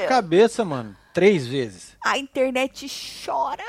[0.00, 0.96] Na cabeça, mano.
[1.12, 1.96] Três vezes.
[2.04, 2.86] A internet
[3.24, 3.64] chora.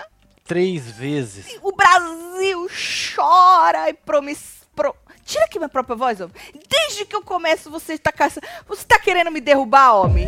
[0.45, 1.57] Três vezes.
[1.61, 2.67] O Brasil
[3.15, 4.59] chora e promiss...
[4.75, 4.95] Pro...
[5.25, 6.35] Tira aqui minha própria voz, homem.
[6.67, 8.41] Desde que eu começo, você está caça...
[8.67, 10.27] Você está querendo me derrubar, homem?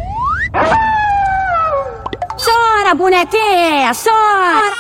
[2.43, 4.75] Chora, bonequinha, chora!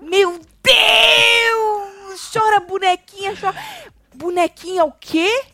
[0.00, 2.30] Meu Deus!
[2.32, 3.56] Chora, bonequinha, chora.
[4.14, 5.46] Bonequinha o quê?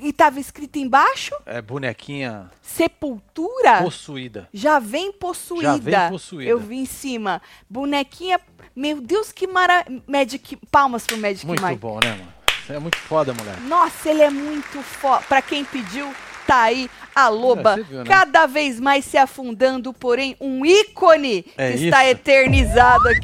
[0.00, 1.34] E tava escrito embaixo?
[1.46, 3.82] É bonequinha Sepultura?
[3.82, 4.48] possuída.
[4.52, 5.66] Já vem possuída.
[5.72, 6.50] Já vem possuída.
[6.50, 7.40] Eu vi em cima.
[7.68, 8.40] Bonequinha.
[8.74, 10.02] Meu Deus, que maravilha.
[10.06, 10.56] Magic.
[10.70, 11.78] Palmas pro Magic Muito Mike.
[11.78, 12.32] bom, né, mano?
[12.62, 13.60] Isso é muito foda, moleque.
[13.62, 15.22] Nossa, ele é muito foda.
[15.28, 16.12] Pra quem pediu,
[16.46, 17.74] tá aí a loba.
[17.76, 18.04] Você viu, né?
[18.04, 22.12] Cada vez mais se afundando, porém, um ícone É que está isso.
[22.12, 23.20] eternizado aqui.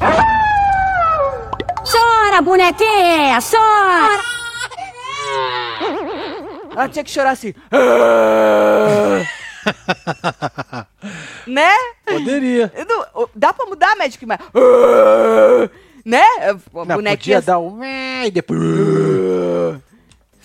[1.91, 4.21] Chora, bonequinha, chora!
[6.79, 7.53] Ela tinha que chorar assim.
[11.47, 11.71] né?
[12.07, 12.73] Poderia.
[12.89, 14.45] Não- Dá pra mudar, Magic Mike?
[16.05, 16.23] né?
[16.23, 16.55] A
[16.85, 17.83] Não, bonequinha podia dar um...
[18.25, 18.61] E depois...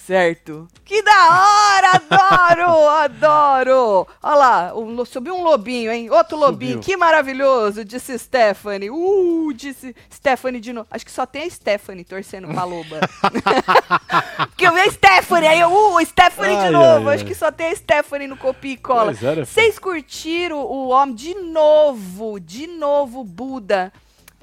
[0.06, 0.68] Certo.
[0.84, 1.92] Que da hora!
[1.94, 2.90] Adoro!
[2.92, 4.08] adoro!
[4.22, 6.10] Olha lá, um subiu um lobinho, hein?
[6.10, 6.74] Outro lobinho.
[6.74, 6.84] Subiu.
[6.84, 7.86] Que maravilhoso!
[7.86, 8.90] Disse Stephanie.
[8.90, 10.88] Uh, disse Stephanie de novo.
[10.92, 13.00] Acho que só tem a Stephanie torcendo pra loba.
[14.50, 17.08] Porque eu vi a Stephanie, aí eu, uh, Stephanie de Ai, novo.
[17.08, 17.30] ai, Acho ai.
[17.30, 19.14] que só tem a Stephanie no copia e cola.
[19.14, 23.94] Vocês curtiram o homem de novo, de novo, Buda.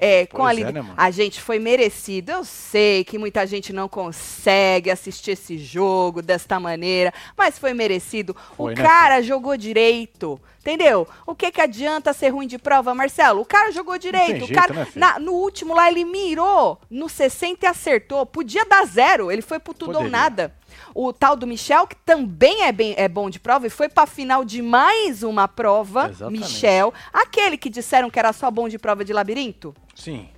[0.03, 0.85] É, com Pois a é, né?
[0.97, 2.31] A gente foi merecido.
[2.31, 8.35] Eu sei que muita gente não consegue assistir esse jogo desta maneira, mas foi merecido.
[8.57, 10.41] Foi, o né, cara jogou direito.
[10.59, 11.07] Entendeu?
[11.25, 13.41] O que que adianta ser ruim de prova, Marcelo?
[13.41, 14.43] O cara jogou direito.
[14.43, 18.25] o jeito, cara, né, na- no último lá, ele mirou no 60 e acertou.
[18.27, 19.31] Podia dar zero.
[19.31, 20.11] Ele foi pro tudo ou Poderia.
[20.11, 20.55] nada.
[20.93, 24.05] O tal do Michel, que também é, bem, é bom de prova, e foi pra
[24.05, 26.09] final de mais uma prova.
[26.09, 26.41] Exatamente.
[26.41, 26.93] Michel.
[27.13, 30.29] Aquele que disseram que era só bom de prova de labirinto Sim.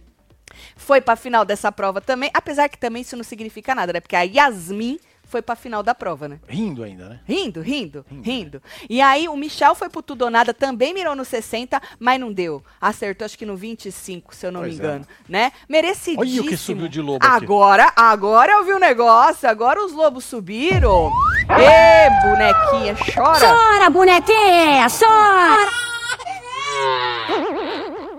[0.75, 3.99] foi pra final dessa prova também, apesar que também isso não significa nada, né?
[3.99, 4.99] Porque a Yasmin
[5.33, 6.39] foi pra final da prova, né?
[6.47, 7.19] Rindo ainda, né?
[7.27, 8.61] Rindo, rindo, Rindo, rindo.
[8.87, 12.31] E aí o Michel foi pro tudo ou nada, também mirou no 60, mas não
[12.31, 12.63] deu.
[12.79, 14.83] Acertou acho que no 25, se eu não Pois me é.
[14.87, 15.51] engano, né?
[15.67, 16.21] Merecidíssimo.
[16.21, 17.35] Olha o que subiu de lobo aqui.
[17.35, 21.11] Agora, agora eu vi o negócio, agora os lobos subiram.
[21.49, 23.39] Ê, bonequinha, chora.
[23.39, 25.71] Chora, bonequinha, chora!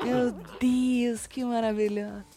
[0.05, 2.34] Meu Deus, que maravilhoso.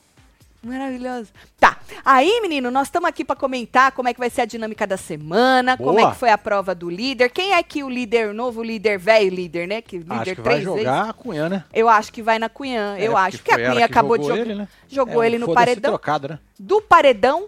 [0.64, 1.30] Maravilhoso.
[1.60, 1.78] Tá.
[2.04, 4.98] Aí, menino, nós estamos aqui para comentar como é que vai ser a dinâmica da
[4.98, 6.12] semana, como é Boa.
[6.14, 7.30] que foi a prova do líder.
[7.30, 9.82] Quem é que o líder, o novo líder, velho líder, né?
[9.82, 11.10] Que líder Acho que vai jogar vezes.
[11.10, 11.64] a Cunha, né?
[11.74, 12.96] Eu acho que vai na Cunhã.
[12.98, 14.50] É, eu porque acho que a que acabou de jogou jogar.
[14.52, 14.68] ele, né?
[14.90, 15.92] Jogou É, ele no paredão.
[15.92, 16.40] trocado, né?
[16.60, 17.48] Do paredão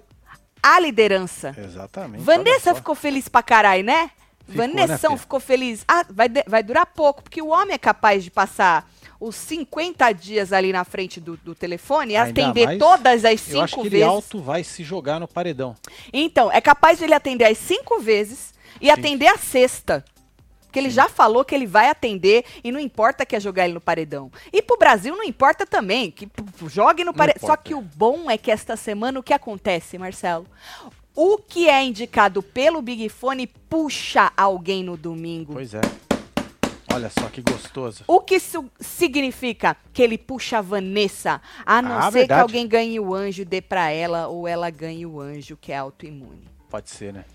[0.62, 1.56] à liderança.
[1.58, 2.24] Exatamente.
[2.24, 4.12] Vanessa ficou feliz pra caralho, né?
[4.48, 5.84] Ficou, Vanessão né, ficou feliz.
[5.88, 10.12] Ah, vai, de- vai durar pouco, porque o homem é capaz de passar os 50
[10.14, 13.76] dias ali na frente do, do telefone e Ainda atender mais, todas as Eu acho
[13.76, 14.08] cinco que ele vezes.
[14.08, 15.76] alto vai se jogar no paredão.
[16.14, 18.92] Então, é capaz de ele atender as cinco vezes e Sim.
[18.92, 20.06] atender a sexta.
[20.62, 23.74] Porque ele já falou que ele vai atender e não importa que é jogar ele
[23.74, 24.32] no paredão.
[24.54, 26.30] E pro Brasil não importa também, que
[26.68, 27.48] jogue no paredão.
[27.48, 30.46] Só que o bom é que esta semana o que acontece, Marcelo?
[31.16, 35.54] O que é indicado pelo Big Fone puxa alguém no domingo.
[35.54, 35.82] Pois é.
[36.92, 38.04] Olha só que gostoso.
[38.08, 39.78] O que isso significa?
[39.94, 42.42] Que ele puxa a Vanessa, a não Ah, ser que verdade.
[42.42, 46.48] alguém ganhe o anjo dê pra ela, ou ela ganhe o anjo, que é autoimune.
[46.70, 47.26] Pode ser, né?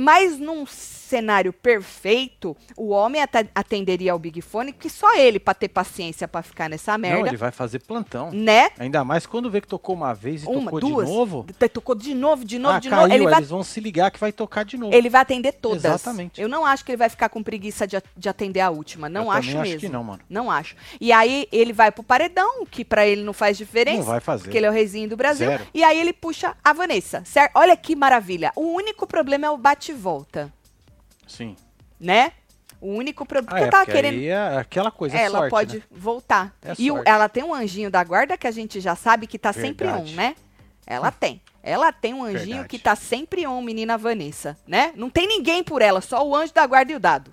[0.00, 3.20] Mas num cenário perfeito, o homem
[3.54, 7.28] atenderia ao Big Fone, que só ele pra ter paciência pra ficar nessa Não, merda,
[7.28, 8.30] ele vai fazer plantão.
[8.30, 8.70] né?
[8.78, 11.46] Ainda mais quando vê que tocou uma vez e Uma, tocou duas, de novo.
[11.72, 13.14] tocou de novo, de novo, ah, de caiu, novo.
[13.14, 14.94] Ele vai, eles vão se ligar que vai tocar de novo.
[14.94, 15.84] ele vai atender todas.
[15.84, 16.40] Exatamente.
[16.40, 19.08] Eu não acho que ele vai ficar com preguiça de, de atender a última.
[19.08, 19.62] Não Eu acho mesmo.
[19.62, 20.20] acho que não, mano.
[20.28, 20.76] Não acho.
[21.00, 23.98] E aí ele vai pro paredão, que pra ele não faz diferença.
[23.98, 24.44] Não vai fazer.
[24.44, 25.48] Porque ele é o reizinho do Brasil.
[25.48, 25.66] Zero.
[25.72, 27.52] E aí ele puxa a Vanessa, certo?
[27.56, 28.52] Olha que maravilha.
[28.54, 29.56] O único problema é o
[29.88, 30.52] bate-volta,
[31.26, 31.56] Sim.
[31.98, 32.32] né?
[32.80, 33.58] O único problema.
[33.58, 34.22] Ah, é, porque querendo.
[34.22, 35.82] é aquela coisa, é ela sorte, pode né?
[35.90, 36.54] voltar.
[36.62, 37.08] É e sorte.
[37.08, 40.04] ela tem um anjinho da guarda que a gente já sabe que tá sempre on,
[40.04, 40.14] Verdade.
[40.14, 40.36] né?
[40.86, 41.42] Ela tem.
[41.60, 42.68] Ela tem um anjinho Verdade.
[42.68, 44.92] que tá sempre on, menina Vanessa, né?
[44.94, 47.32] Não tem ninguém por ela, só o anjo da guarda e o dado.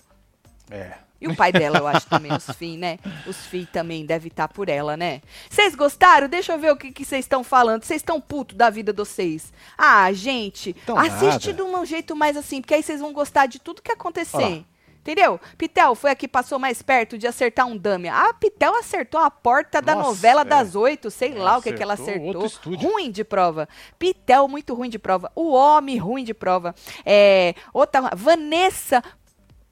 [0.69, 0.93] É.
[1.19, 3.00] E o pai dela, eu acho também, os filhos, né?
[3.25, 5.21] Os filhos também devem estar por ela, né?
[5.50, 6.27] Vocês gostaram?
[6.27, 7.83] Deixa eu ver o que que vocês estão falando.
[7.83, 9.53] Vocês estão putos da vida de vocês.
[9.77, 11.53] Ah, gente, assiste nada.
[11.53, 14.65] de um jeito mais assim, porque aí vocês vão gostar de tudo que acontecer.
[15.06, 15.39] Entendeu?
[15.56, 18.09] Pitel foi a que passou mais perto de acertar um dame.
[18.09, 20.45] A Pitel acertou a porta da Nossa, novela é.
[20.45, 22.51] das oito, sei lá o que, que ela acertou.
[22.75, 23.69] Ruim de prova.
[24.00, 25.31] Pitel, muito ruim de prova.
[25.35, 26.73] O homem, ruim de prova.
[27.06, 29.03] É, outra, Vanessa,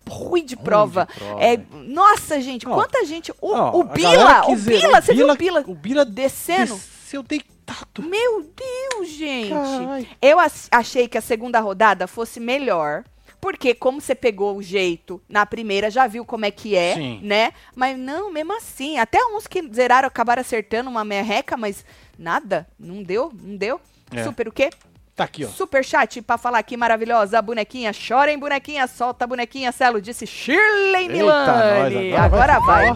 [0.10, 1.06] ruim de prova.
[1.08, 1.68] prova, É, hein?
[1.88, 3.32] nossa, gente, Ó, quanta gente.
[3.42, 6.74] O, Ó, o Bila, o zerou, Bila, você viu o Bila O Bila descendo?
[6.76, 8.02] desceu deitado.
[8.02, 9.50] Meu Deus, gente.
[9.50, 10.08] Carai.
[10.22, 10.38] Eu
[10.72, 13.04] achei que a segunda rodada fosse melhor.
[13.40, 17.20] Porque como você pegou o jeito na primeira, já viu como é que é, Sim.
[17.22, 17.52] né?
[17.76, 18.98] Mas não, mesmo assim.
[18.98, 21.84] Até uns que zeraram acabaram acertando uma merreca, mas
[22.18, 22.66] nada.
[22.80, 23.82] Não deu, não deu.
[24.16, 24.24] É.
[24.24, 24.70] Super o quê?
[25.16, 25.48] Tá aqui, ó.
[25.48, 27.40] Super chat pra falar aqui maravilhosa.
[27.42, 32.12] Bonequinha, chorem bonequinha, solta a bonequinha, Celo, disse Shirley Eita, Milani.
[32.12, 32.88] nós, Agora vai.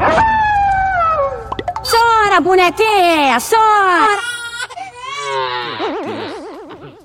[1.89, 4.19] Chora, bonequinha, chora!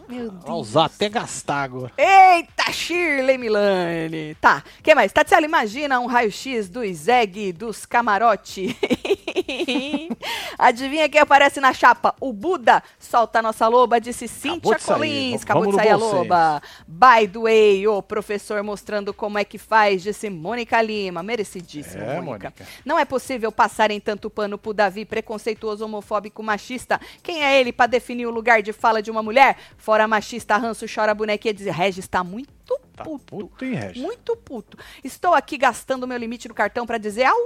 [0.08, 0.44] Meu Deus.
[0.44, 1.92] Vai usar até gastar agora.
[1.98, 4.34] Eita, Shirley Milani.
[4.40, 5.12] Tá, que mais?
[5.12, 8.76] Tatiana, imagina um raio-x do Zeg dos camarote.
[10.58, 12.14] Adivinha quem aparece na chapa?
[12.20, 14.96] O Buda solta a nossa loba, disse Cíntia de sair.
[14.96, 15.30] Collins.
[15.30, 16.62] Vamos Acabou de sair a loba.
[16.86, 21.22] By the way, o professor mostrando como é que faz, disse Mônica Lima.
[21.22, 22.52] Merecidíssimo, É, Mônica.
[22.56, 22.66] Mônica.
[22.84, 27.00] Não é possível passarem tanto pano pro Davi, preconceituoso, homofóbico, machista.
[27.22, 29.56] Quem é ele pra definir o lugar de fala de uma mulher?
[29.76, 32.52] Fora machista, ranço, chora bonequinha, diz Regis tá muito
[32.94, 33.24] Tá puto.
[33.24, 33.64] puto?
[33.96, 34.76] Muito puto.
[35.02, 37.36] Estou aqui gastando meu limite no cartão pra dizer, au,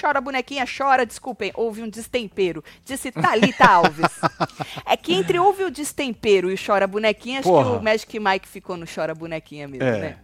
[0.00, 2.62] chora bonequinha, chora, desculpem, houve um destempero.
[2.84, 4.20] Disse Thalita Alves.
[4.86, 7.70] é que entre houve o destempero e o chora bonequinha, acho Porra.
[7.72, 9.98] que o Magic Mike ficou no chora bonequinha mesmo, É.
[10.00, 10.18] né?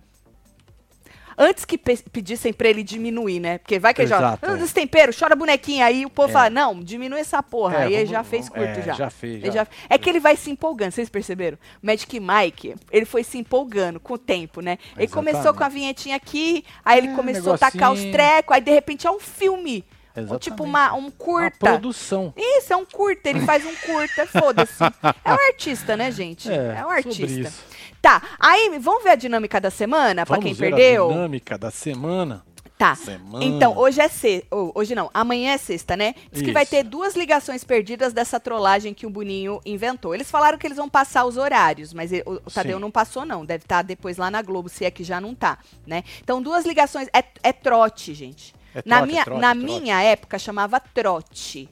[1.40, 3.58] Antes que pe- pedissem pra ele diminuir, né?
[3.58, 4.56] Porque vai que ele joga, Exato, "Ah, é.
[4.56, 5.86] destempero, chora bonequinha.
[5.86, 6.32] Aí o povo É.
[6.32, 7.76] fala, não, diminui essa porra.
[7.76, 8.92] É, aí ele vamos- já fez curto é, já.
[8.94, 9.66] já fez, Ele já.
[9.88, 11.56] É que ele vai se empolgando, vocês perceberam?
[11.80, 14.78] Magic Mike, ele foi se empolgando com o tempo, né?
[14.96, 18.60] Ele começou com a vinhetinha aqui, aí ele É, começou a tacar os trecos, aí
[18.60, 19.84] de repente é um filme.
[20.18, 20.42] Exatamente.
[20.42, 21.56] tipo uma, um Uma curta.
[21.58, 22.32] produção.
[22.36, 24.82] Isso, é um curta, ele faz um curta, foda-se.
[25.24, 26.50] É um artista, né, gente?
[26.50, 27.26] É, um sobre artista.
[27.48, 27.64] isso.
[28.00, 31.08] Tá, aí vamos ver a dinâmica da semana, pra Vamos quem ver perdeu?
[31.10, 32.44] a dinâmica da semana.
[32.78, 32.94] Tá.
[32.94, 33.44] Semana.
[33.44, 34.46] Então, hoje é sexta.
[34.54, 36.14] Hoje não, amanhã é sexta, né?
[36.30, 36.70] Diz que vai Isso.
[36.70, 40.14] ter duas ligações perdidas dessa trollagem que o Boninho inventou.
[40.14, 42.80] Eles falaram que eles vão passar os horários, mas ele- o, o Tadeu Sim.
[42.80, 43.44] não passou, não.
[43.44, 46.04] Deve estar depois lá na Globo, se é que já não tá, né?
[46.22, 47.08] Então, duas ligações.
[47.12, 48.54] É, é trote, gente.
[48.74, 49.64] É na minha, trote, na trote.
[49.66, 51.68] minha época chamava trote.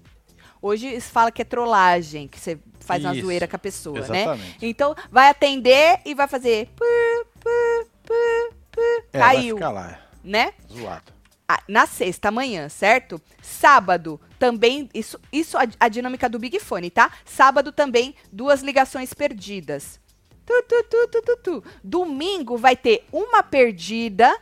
[0.60, 4.00] Hoje eles falam que é trollagem, que você faz uma Isso, zoeira com a pessoa,
[4.08, 4.22] né?
[4.22, 4.58] exatamente.
[4.66, 6.68] Então, vai atender e vai fazer.
[6.74, 6.84] pu,
[7.40, 7.86] pu,
[8.72, 8.80] pu,
[9.12, 10.52] É, vai caiu, ficar lá, né?
[10.72, 11.12] zoado.
[11.48, 13.20] Ah, na sexta amanhã, certo?
[13.40, 17.10] Sábado também, isso, isso a, a dinâmica do Big Fone, tá?
[17.24, 20.00] Sábado também, duas ligações perdidas.
[20.44, 21.64] Tu, tu, tu, tu, tu, tu.
[21.84, 24.36] Domingo vai ter uma perdida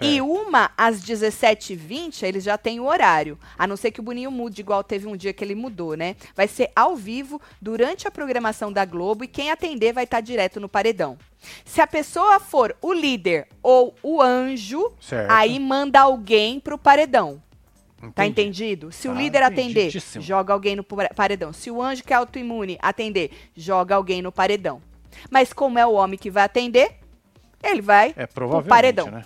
[0.00, 0.26] e Certo.
[0.26, 3.38] uma às 17h20, eles já têm o horário.
[3.58, 6.16] A não ser que o Boninho mude, igual teve um dia que ele mudou, né?
[6.34, 10.58] Vai ser ao vivo, durante a programação da Globo, e quem atender vai estar direto
[10.60, 11.16] no paredão.
[11.64, 15.30] Se a pessoa for o líder ou o anjo, Certo.
[15.30, 17.42] aí manda alguém pro paredão.
[18.14, 18.30] Tá Entendi.
[18.42, 18.92] entendido?
[18.92, 21.52] Se o Tá líder atender, joga alguém no pa- paredão.
[21.52, 24.80] Se o anjo que é autoimune atender, joga alguém no paredão.
[25.30, 26.94] Mas como é o homem que vai atender,
[27.62, 29.10] ele vai É, pro paredão.
[29.10, 29.24] né?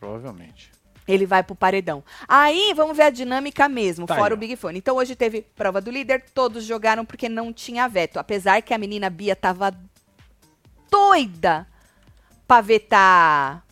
[0.00, 0.72] Provavelmente.
[1.06, 2.02] Ele vai pro paredão.
[2.26, 4.40] Aí vamos ver a dinâmica mesmo, Tá fora aí, o.
[4.40, 4.78] Big Fone.
[4.78, 8.18] Então hoje teve prova do líder, todos jogaram porque não tinha veto.
[8.18, 9.72] Apesar que a menina Bia tava
[10.90, 11.66] doida
[12.48, 13.64] pra vetar.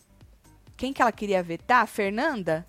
[0.77, 1.81] Quem que ela queria vetar?
[1.81, 2.65] A Fernanda?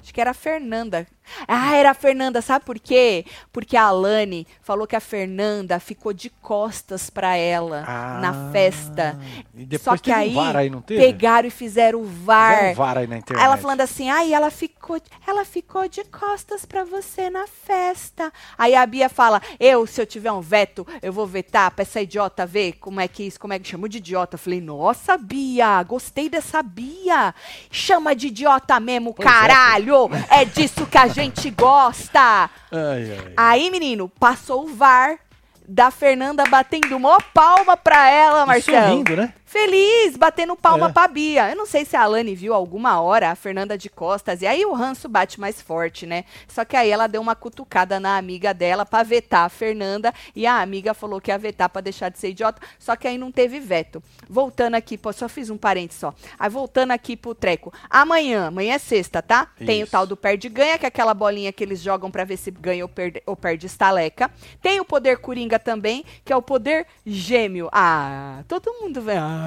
[0.00, 1.06] Acho que era a Fernanda.
[1.46, 3.24] Ah, era a Fernanda, sabe por quê?
[3.52, 7.80] Porque a Alane falou que a Fernanda ficou de costas pra ela
[8.20, 9.18] na Ah, festa.
[9.54, 12.70] E depois Só que aí, um aí, pegaram e fizeram o VAR.
[12.70, 13.44] Um VAR aí na internet.
[13.44, 18.32] Ela falando assim, ai, ela ficou, ela ficou de costas pra você na festa.
[18.56, 22.00] Aí a Bia fala, eu, se eu tiver um veto, eu vou vetar pra essa
[22.00, 24.34] idiota ver como é que isso, como é que chamou de idiota.
[24.34, 27.34] Eu falei, nossa, Bia, gostei dessa Bia.
[27.70, 30.08] Chama de idiota mesmo, Pois é, caralho.
[30.30, 32.50] É, disso que a gente gosta.
[32.70, 33.32] Ai, ai.
[33.36, 35.18] Aí, menino, passou o VAR
[35.66, 38.86] da Fernanda batendo mó palma pra ela, Marcelo.
[38.88, 39.32] sorrindo, né?
[39.56, 40.92] Feliz, batendo palma É.
[40.92, 41.48] pra Bia.
[41.48, 44.42] Eu não sei se a Alane viu alguma hora a Fernanda de costas.
[44.42, 46.24] E aí o ranço bate mais forte, né?
[46.46, 50.12] Só que aí ela deu uma cutucada na amiga dela pra vetar a Fernanda.
[50.34, 52.60] E a amiga falou que ia vetar pra deixar de ser idiota.
[52.78, 54.02] Só que aí não teve veto.
[54.28, 56.12] Voltando aqui, pô, só fiz um parênteses só.
[56.38, 57.72] Aí voltando aqui pro treco.
[57.88, 59.48] Amanhã, amanhã é sexta, tá?
[59.56, 59.92] Tem o Isso.
[59.92, 62.90] tal do perde-ganha, que é aquela bolinha que eles jogam pra ver se ganha ou
[62.90, 64.30] perde, ou perde estaleca.
[64.60, 67.70] Tem o poder coringa também, que é o poder gêmeo.
[67.72, 69.16] Ah, todo mundo vê.
[69.16, 69.45] Ah,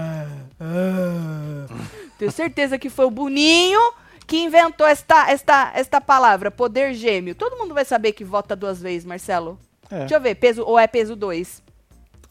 [2.18, 3.80] Tenho certeza que foi o Boninho
[4.28, 7.34] que inventou esta, esta, esta palavra, poder gêmeo.
[7.34, 9.60] Todo mundo vai saber que vota duas vezes, Marcelo.
[9.90, 10.00] É.
[10.00, 11.64] Deixa eu ver, peso ou é peso 2?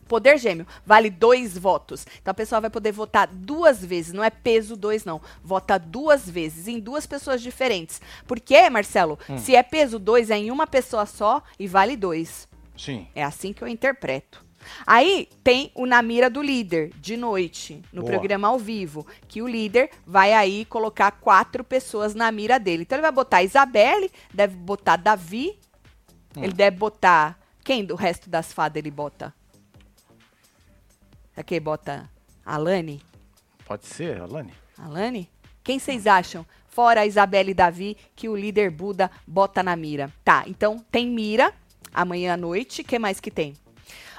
[0.06, 2.06] Poder gêmeo, vale dois votos.
[2.22, 5.20] Então a pessoa vai poder votar duas vezes, não é peso dois, não.
[5.44, 8.00] Vota duas vezes, em duas pessoas diferentes.
[8.26, 9.18] Por quê, Marcelo?
[9.36, 12.48] Se é peso dois, é em uma pessoa só e vale dois.
[12.76, 13.06] Sim.
[13.14, 14.47] É assim que eu interpreto.
[14.86, 18.12] Aí tem o na mira do líder, de noite, no Boa.
[18.12, 22.82] programa ao vivo, que o líder vai aí colocar quatro pessoas na mira dele.
[22.82, 25.58] Então ele vai botar Isabelle, deve botar Davi,
[26.36, 27.38] ele deve botar.
[27.64, 29.34] Quem do resto das fadas ele bota?
[31.44, 32.10] Que ele bota
[32.44, 33.00] Alane?
[33.64, 34.52] Pode ser, Alane?
[34.76, 35.30] Alane?
[35.62, 36.46] Quem vocês acham?
[36.66, 40.12] Fora Isabelle e Davi, que o líder Buda bota na mira.
[40.24, 41.52] Tá, então tem mira
[41.92, 42.82] amanhã à noite.
[42.82, 43.54] O que mais que tem?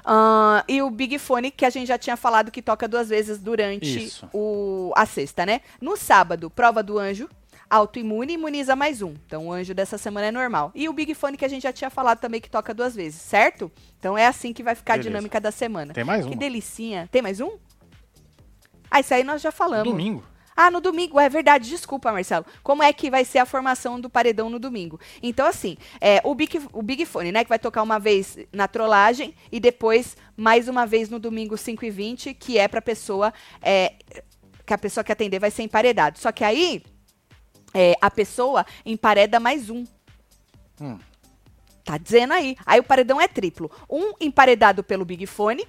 [0.03, 3.37] Ah, e o Big Fone, que a gente já tinha falado que toca duas vezes
[3.39, 4.27] durante Isso.
[4.33, 5.61] o, a sexta, né?
[5.81, 7.29] No sábado, prova do anjo,
[7.69, 9.13] autoimune, imuniza mais um.
[9.25, 10.71] Então o anjo dessa semana é normal.
[10.73, 13.21] E o Big Fone, que a gente já tinha falado também que toca duas vezes,
[13.21, 13.71] certo?
[13.99, 15.09] Então é assim que vai ficar Beleza.
[15.09, 15.93] a dinâmica da semana.
[15.93, 16.37] Tem mais Que uma.
[16.37, 17.07] delicinha.
[17.11, 17.57] Tem mais um?
[18.89, 19.83] Ah, isso aí nós já falamos.
[19.87, 20.23] Domingo.
[20.61, 21.69] Ah, no domingo, é verdade.
[21.69, 22.45] Desculpa, Marcelo.
[22.61, 24.99] Como é que vai ser a formação do paredão no domingo?
[25.23, 27.45] Então, assim, é, o, Big, o Big Fone, né?
[27.45, 31.85] Que vai tocar uma vez na trollagem e depois mais uma vez no domingo 5
[31.85, 33.33] e 20, que é pra pessoa.
[33.61, 33.93] é,
[34.65, 36.19] que a pessoa que atender vai ser emparedado.
[36.19, 36.83] Só que aí,
[37.73, 39.85] é, a pessoa empareda mais um.
[40.81, 40.99] Hum.
[41.85, 42.57] Tá dizendo aí.
[42.65, 43.71] Aí o paredão é triplo.
[43.89, 45.65] Um emparedado pelo Big Fone,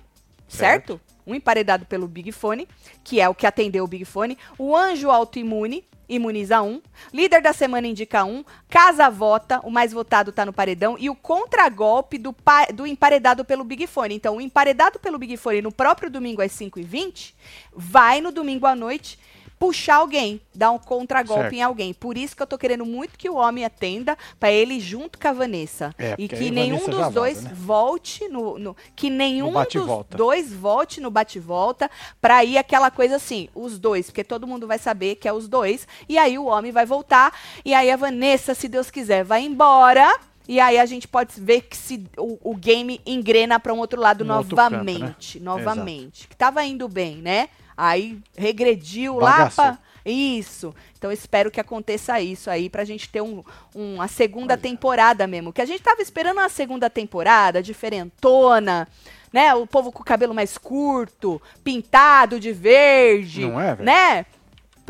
[0.48, 0.98] certo?
[0.98, 1.00] Certo.
[1.26, 2.68] Um emparedado pelo Big Fone,
[3.04, 4.38] que é o que atendeu o Big Fone.
[4.58, 6.82] O anjo autoimune, imuniza um.
[7.12, 8.44] Líder da semana indica um.
[8.68, 10.96] Casa vota, o mais votado tá no paredão.
[10.98, 12.34] E o contragolpe do,
[12.74, 14.16] do emparedado pelo Big Fone.
[14.16, 17.32] Então, o emparedado pelo Big Fone no próprio domingo às 5h20,
[17.72, 19.18] vai no domingo à noite
[19.60, 21.92] puxar alguém, dar um contragolpe em alguém.
[21.92, 25.28] Por isso que eu tô querendo muito que o homem atenda pra ele junto com
[25.28, 25.94] a Vanessa.
[25.98, 27.50] É, e que nenhum dos dois né?
[27.54, 30.16] volte no, no- que nenhum No dos volta.
[30.16, 31.90] dois volte no bate e volta
[32.22, 35.46] pra ir aquela coisa assim, os dois, porque todo mundo vai saber que é os
[35.46, 39.42] dois e aí o homem vai voltar e aí a Vanessa, se Deus quiser, vai
[39.42, 40.10] embora.
[40.48, 44.00] E aí a gente pode ver que se o, o game engrena pra um outro
[44.00, 44.92] lado No outro canto, né?
[44.94, 47.50] novamente, novamente, que tava indo bem, né?
[47.82, 49.64] Aí regrediu Bagaçou.
[49.64, 49.80] lá pra
[50.12, 50.74] isso.
[50.98, 53.42] Então espero que aconteça isso aí pra gente ter um,
[53.74, 55.52] uma segunda temporada mesmo.
[55.52, 58.86] Que a gente tava esperando uma segunda temporada diferentona,
[59.32, 59.54] né?
[59.54, 63.84] O povo com o cabelo mais curto, pintado de verde, Não é, velho?
[63.84, 64.26] né?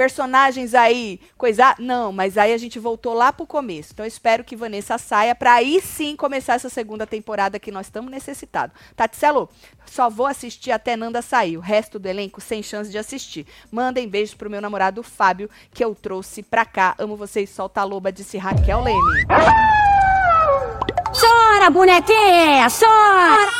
[0.00, 1.74] Personagens aí, coisa.
[1.78, 3.90] Não, mas aí a gente voltou lá pro começo.
[3.92, 7.84] Então eu espero que Vanessa saia pra aí sim começar essa segunda temporada que nós
[7.84, 8.74] estamos necessitados.
[8.96, 9.50] Tatselo,
[9.84, 11.58] só vou assistir até Nanda sair.
[11.58, 13.46] O resto do elenco sem chance de assistir.
[13.70, 16.94] Mandem beijos pro meu namorado Fábio, que eu trouxe pra cá.
[16.98, 19.26] Amo vocês, solta a loba, disse Raquel Leme.
[21.12, 23.50] Chora, bonequinha, chora!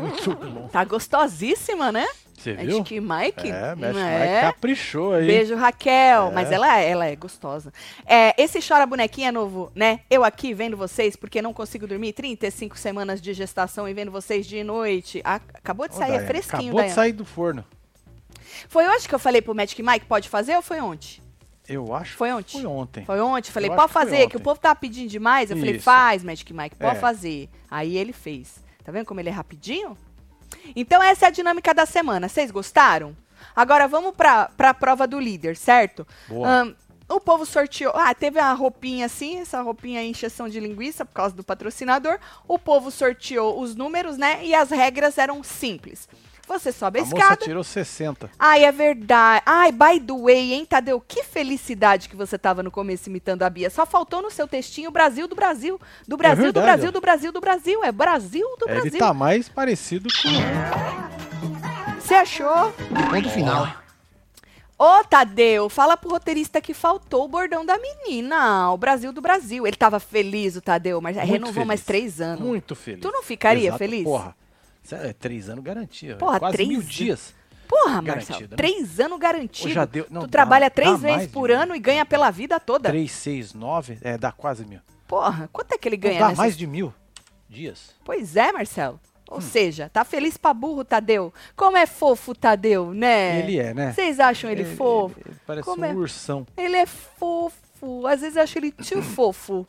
[0.00, 0.68] Muito bom.
[0.68, 2.06] Tá gostosíssima, né?
[2.40, 2.78] Você viu?
[2.78, 3.50] Magic Mike?
[3.50, 3.74] É, É.
[3.76, 5.26] Mike caprichou aí.
[5.26, 6.28] Beijo, Raquel.
[6.28, 6.32] É.
[6.32, 7.72] Mas ela, ela é gostosa.
[8.06, 10.00] É, esse Chora Bonequinha é novo, né?
[10.08, 14.46] Eu aqui vendo vocês, porque não consigo dormir 35 semanas de gestação e vendo vocês
[14.46, 15.20] de noite.
[15.24, 16.88] Acabou de sair, é Daiane, fresquinho, Acabou Daiane.
[16.88, 17.64] de sair do forno.
[18.68, 21.20] Foi hoje que eu falei pro Magic Mike, pode fazer ou foi ontem?
[21.68, 22.52] Eu acho Foi que ontem?
[22.58, 23.04] Foi ontem.
[23.04, 23.50] Foi ontem?
[23.52, 25.50] Falei, Eu pode fazer, que o povo tava pedindo demais.
[25.52, 25.84] Eu falei, Isso.
[25.84, 27.00] faz, Magic Mike, pode É.
[27.00, 27.48] fazer.
[27.70, 28.56] Aí ele fez.
[28.82, 29.96] Tá vendo como ele é rapidinho?
[30.74, 32.28] Então essa é a dinâmica da semana.
[32.28, 33.16] Vocês gostaram?
[33.54, 36.06] Agora vamos pra, pra prova do líder, certo?
[36.28, 36.48] Boa.
[36.48, 36.74] Ahn,
[37.08, 37.92] o povo sorteou.
[37.94, 42.18] Ah, teve uma roupinha assim, essa roupinha encheção de linguiça por causa do patrocinador.
[42.46, 44.44] O povo sorteou os números, né?
[44.44, 46.08] E as regras eram simples.
[46.58, 47.44] Você sobe a, A moça escada.
[47.44, 48.30] tirou 60.
[48.38, 49.42] Ai, é verdade.
[49.46, 51.00] Ai, by the way, hein, Tadeu?
[51.00, 53.70] Que felicidade que você tava no começo imitando a Bia.
[53.70, 55.80] Só faltou no seu textinho Brasil do Brasil.
[56.08, 56.92] Do Brasil, do verdade, Brasil, ó.
[56.92, 57.84] do Brasil, do Brasil.
[57.84, 58.98] É Brasil do É, ele Brasil.
[58.98, 62.00] tá mais parecido com.
[62.00, 62.72] Você achou?
[63.10, 63.68] Ponto final.
[64.78, 68.72] Ô, Tadeu, fala pro roteirista que faltou o bordão da menina.
[68.72, 69.66] O Brasil do Brasil.
[69.66, 71.68] Ele tava feliz, o Tadeu, mas Muito renovou feliz.
[71.68, 72.40] mais três anos.
[72.40, 73.00] Muito feliz.
[73.02, 74.04] Tu não ficaria Exato, feliz?
[74.04, 74.34] Porra.
[74.82, 76.16] Sério, é três anos garantia.
[76.16, 77.34] Porra, quase três mil dias.
[77.68, 78.50] Porra, Garantido, Marcelo.
[78.50, 78.56] né?
[78.56, 79.72] Três anos garantido.
[79.72, 81.58] Já deu- não, tu dá- trabalha três vezes por mil.
[81.60, 82.88] ano e ganha pela vida toda.
[82.88, 84.80] 3, 6, 9, é, dá quase mil.
[85.06, 86.92] Porra, quanto é que ele Não ganha dá nessas mais de mil
[87.48, 87.94] dias.
[88.04, 88.98] Pois é, Marcelo.
[89.30, 89.40] Ou Hum.
[89.40, 91.32] seja, tá feliz pra burro, Tadeu.
[91.54, 93.38] Como é fofo, Tadeu, né?
[93.38, 93.92] Ele é, né?
[93.92, 95.14] Vocês acham ele, fofo?
[95.24, 95.92] ele parece Como um é?
[95.94, 96.44] ursão.
[96.56, 98.06] Ele é fofo.
[98.08, 99.64] Às vezes eu acho ele tio fofo.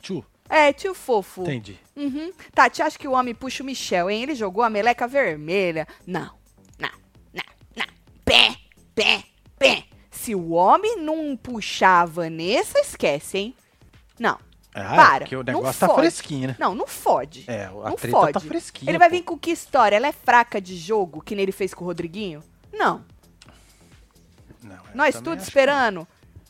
[0.00, 1.42] Tchu, é, tio fofo.
[1.42, 1.78] Entendi.
[1.94, 2.32] Uhum.
[2.52, 4.24] Tá, Tati, acho que o homem puxa o Michel, hein?
[4.24, 5.86] Ele jogou a meleca vermelha.
[6.04, 6.32] Não,
[6.76, 6.90] não,
[7.32, 7.44] não,
[7.76, 7.86] não.
[8.24, 8.56] Pé,
[8.92, 9.22] pé,
[9.56, 9.84] pé.
[10.10, 13.56] Se o homem não puxar a Vanessa, esquece, hein?
[14.18, 14.36] Não.
[14.74, 15.18] Ah, é, Para.
[15.20, 16.56] Porque o negócio tá fresquinho, né?
[16.58, 17.44] Não, não fode.
[17.46, 18.32] É, a não treta tá fode.
[18.32, 18.90] tá fresquinha.
[18.90, 19.16] Ele vai pô.
[19.16, 19.96] vir com que história?
[19.96, 22.42] Ela é fraca de jogo, que nem ele fez com o Rodriguinho?
[22.72, 23.04] Não.
[24.64, 26.06] não é, Nós tudo esperando,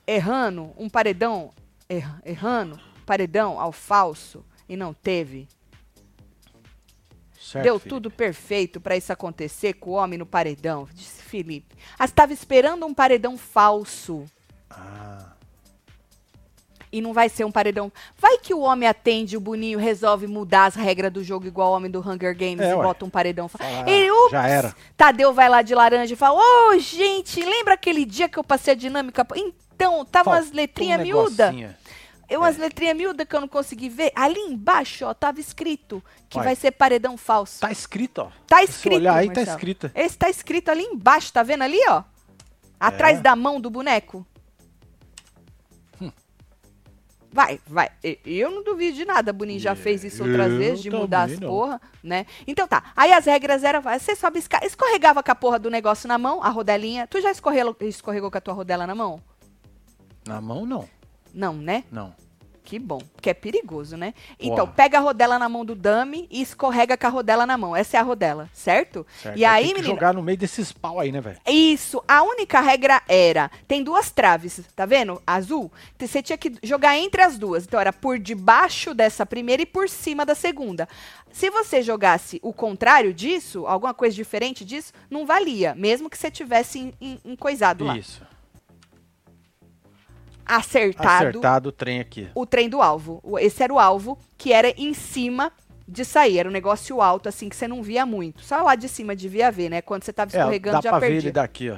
[0.06, 1.50] errando, um paredão
[1.88, 5.48] er, errando paredão ao falso, e não teve.
[7.40, 7.88] Certo, Deu Felipe.
[7.88, 11.74] tudo perfeito pra isso acontecer com o homem no paredão, disse Felipe.
[11.98, 14.24] Ah, estava esperando um paredão falso.
[14.68, 15.26] Ah,
[16.92, 17.90] E não vai ser um paredão.
[18.18, 21.76] Vai que o homem atende, o Boninho resolve mudar as regras do jogo igual o
[21.76, 22.82] homem do Hunger Games É, e ué.
[22.82, 23.48] bota um paredão.
[23.48, 24.74] fa- Fala, E, ups, já era.
[24.96, 28.72] Tadeu vai lá de laranja e fala: Ô, gente, lembra aquele dia que eu passei
[28.74, 29.24] a dinâmica?
[29.36, 31.54] Então, tava umas faltou letrinhas um miúdas.
[32.30, 34.12] Eu, umas letrinhas miúdas que eu não consegui ver.
[34.14, 36.44] Ali embaixo, ó, tava escrito que Olha.
[36.44, 37.60] vai ser paredão falso.
[37.60, 38.30] Tá escrito, ó.
[38.46, 38.96] Tá Se escrito.
[38.96, 39.56] olhar aí, tá Marcelo.
[39.56, 39.90] escrito.
[39.94, 42.04] Esse tá escrito ali embaixo, tá vendo ali, ó?
[42.78, 43.20] Atrás É.
[43.20, 44.24] da mão do boneco.
[46.00, 46.10] Hum.
[47.32, 47.90] Vai, vai.
[48.24, 49.32] Eu não duvido de nada.
[49.32, 51.48] Boninho já fez isso outras Eu vezes, de mudar as não.
[51.48, 52.26] porra, né?
[52.46, 52.92] Então tá.
[52.96, 56.42] Aí as regras eram, você sobe esca- escorregava com a porra do negócio na mão,
[56.42, 57.06] a rodelinha.
[57.06, 59.20] Tu já escorreu, escorregou com a tua rodela na mão?
[60.26, 60.88] Na mão, não.
[61.34, 61.84] Não, né?
[61.90, 62.14] Não.
[62.62, 64.14] Que bom, porque é perigoso, né?
[64.38, 67.74] Então, pega a rodela na mão do dummy e escorrega com a rodela na mão.
[67.74, 69.04] Essa é a rodela, certo?
[69.20, 69.36] Certo.
[69.36, 71.36] E aí, Tem que menina, jogar no meio desses pau aí, né, velho?
[71.48, 75.20] Isso, a única regra era, tem duas traves, tá vendo?
[75.26, 75.72] Azul.
[75.98, 77.64] Você tinha que jogar entre as duas.
[77.64, 80.88] Então era por debaixo dessa primeira e por cima da segunda.
[81.32, 86.30] Se você jogasse o contrário disso, alguma coisa diferente disso, não valia, mesmo que você
[86.30, 87.96] tivesse em- em- encoisado lá.
[87.98, 88.22] Isso.
[90.56, 92.28] Acertado, Acertado o trem aqui.
[92.34, 93.22] o trem do alvo.
[93.38, 95.52] Esse era o alvo que era em cima
[95.86, 96.38] de sair.
[96.38, 98.42] Era um negócio alto, assim, que você não via muito.
[98.44, 99.80] Só lá de cima devia ver, né?
[99.82, 101.76] Quando você tava É, escorregando, dá já pra ver ele daqui, ó.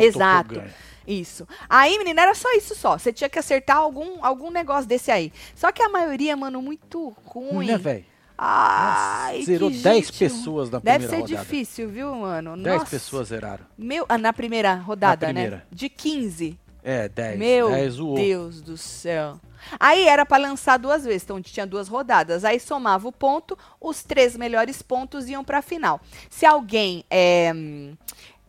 [0.00, 0.62] Exato.
[1.06, 1.46] Isso.
[1.68, 2.96] Aí, menina, era só isso só.
[2.96, 5.32] Você tinha que acertar algum, algum negócio desse aí.
[5.54, 7.66] Só que a maioria, mano, muito ruim.
[7.66, 8.04] Né, velho?
[8.38, 11.44] Ai, Zerou que 10 gente pessoas na Deve primeira ser rodada.
[11.50, 12.56] difícil, viu, mano?
[12.56, 12.90] 10 Nossa.
[12.90, 13.64] pessoas zeraram.
[13.78, 15.40] Meu, ah, na primeira rodada, Na né?
[15.40, 15.66] primeira.
[15.70, 16.58] De 15.
[16.82, 17.38] É, 10.
[17.38, 18.14] Meu 10 zoou.
[18.14, 19.38] Deus do céu.
[19.78, 22.44] Aí era pra lançar duas vezes, então tinha duas rodadas.
[22.44, 26.00] Aí somava o ponto, os três melhores pontos iam pra final.
[26.28, 27.52] Se alguém é,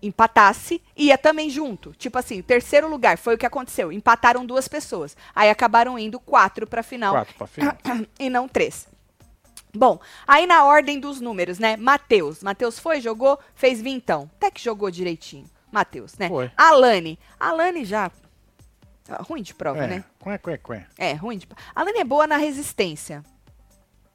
[0.02, 1.94] empatasse, ia também junto.
[1.94, 3.92] Tipo assim, terceiro lugar, foi o que aconteceu.
[3.92, 5.16] Empataram duas pessoas.
[5.36, 7.78] Aí acabaram indo quatro pra final 4 pra final.
[8.20, 8.88] e não três.
[9.76, 11.76] Bom, aí na ordem dos números, né?
[11.78, 12.44] Matheus.
[12.44, 14.30] Matheus foi, jogou, fez vintão.
[14.36, 15.46] Até que jogou direitinho.
[15.72, 16.28] Matheus, né?
[16.28, 16.52] Foi.
[16.56, 17.18] Alane.
[17.40, 18.12] Alane já.
[19.10, 20.04] Ah, Ruim de prova, É, né?
[20.24, 20.86] quê, quê, quê.
[20.98, 21.62] É, ruim de prova.
[21.76, 23.24] Alane é boa na resistência.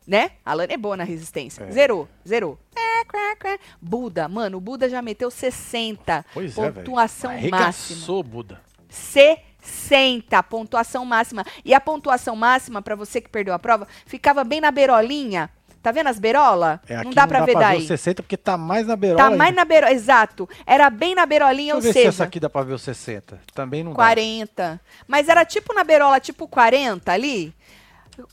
[0.06, 0.30] Né?
[0.44, 1.64] Alane é boa na resistência.
[1.64, 1.70] É.
[1.70, 2.58] Zerou, zerou.
[2.74, 3.58] É, quá, quá.
[3.80, 6.24] Buda, mano, o Buda já meteu 60.
[6.32, 7.56] Pois é, pontuação máxima.
[7.58, 8.62] Arregaçou, Buda.
[8.88, 11.44] 60, pontuação máxima.
[11.62, 15.50] E a pontuação máxima, pra você que perdeu a prova, ficava bem na beirolinha.
[15.88, 16.80] Tá vendo as beirolas?
[16.86, 17.78] É, não dá pra ver daí.
[17.78, 19.30] o 60 porque tá mais na beirola.
[19.30, 20.46] Tá mais na beirola, exato.
[20.66, 22.78] Era bem na beirolinha, Deixa eu ou ver se essa aqui dá pra ver o
[22.78, 23.40] 60.
[23.54, 24.78] Também não 40.
[25.06, 27.54] Mas era tipo na beirola, tipo 40 ali.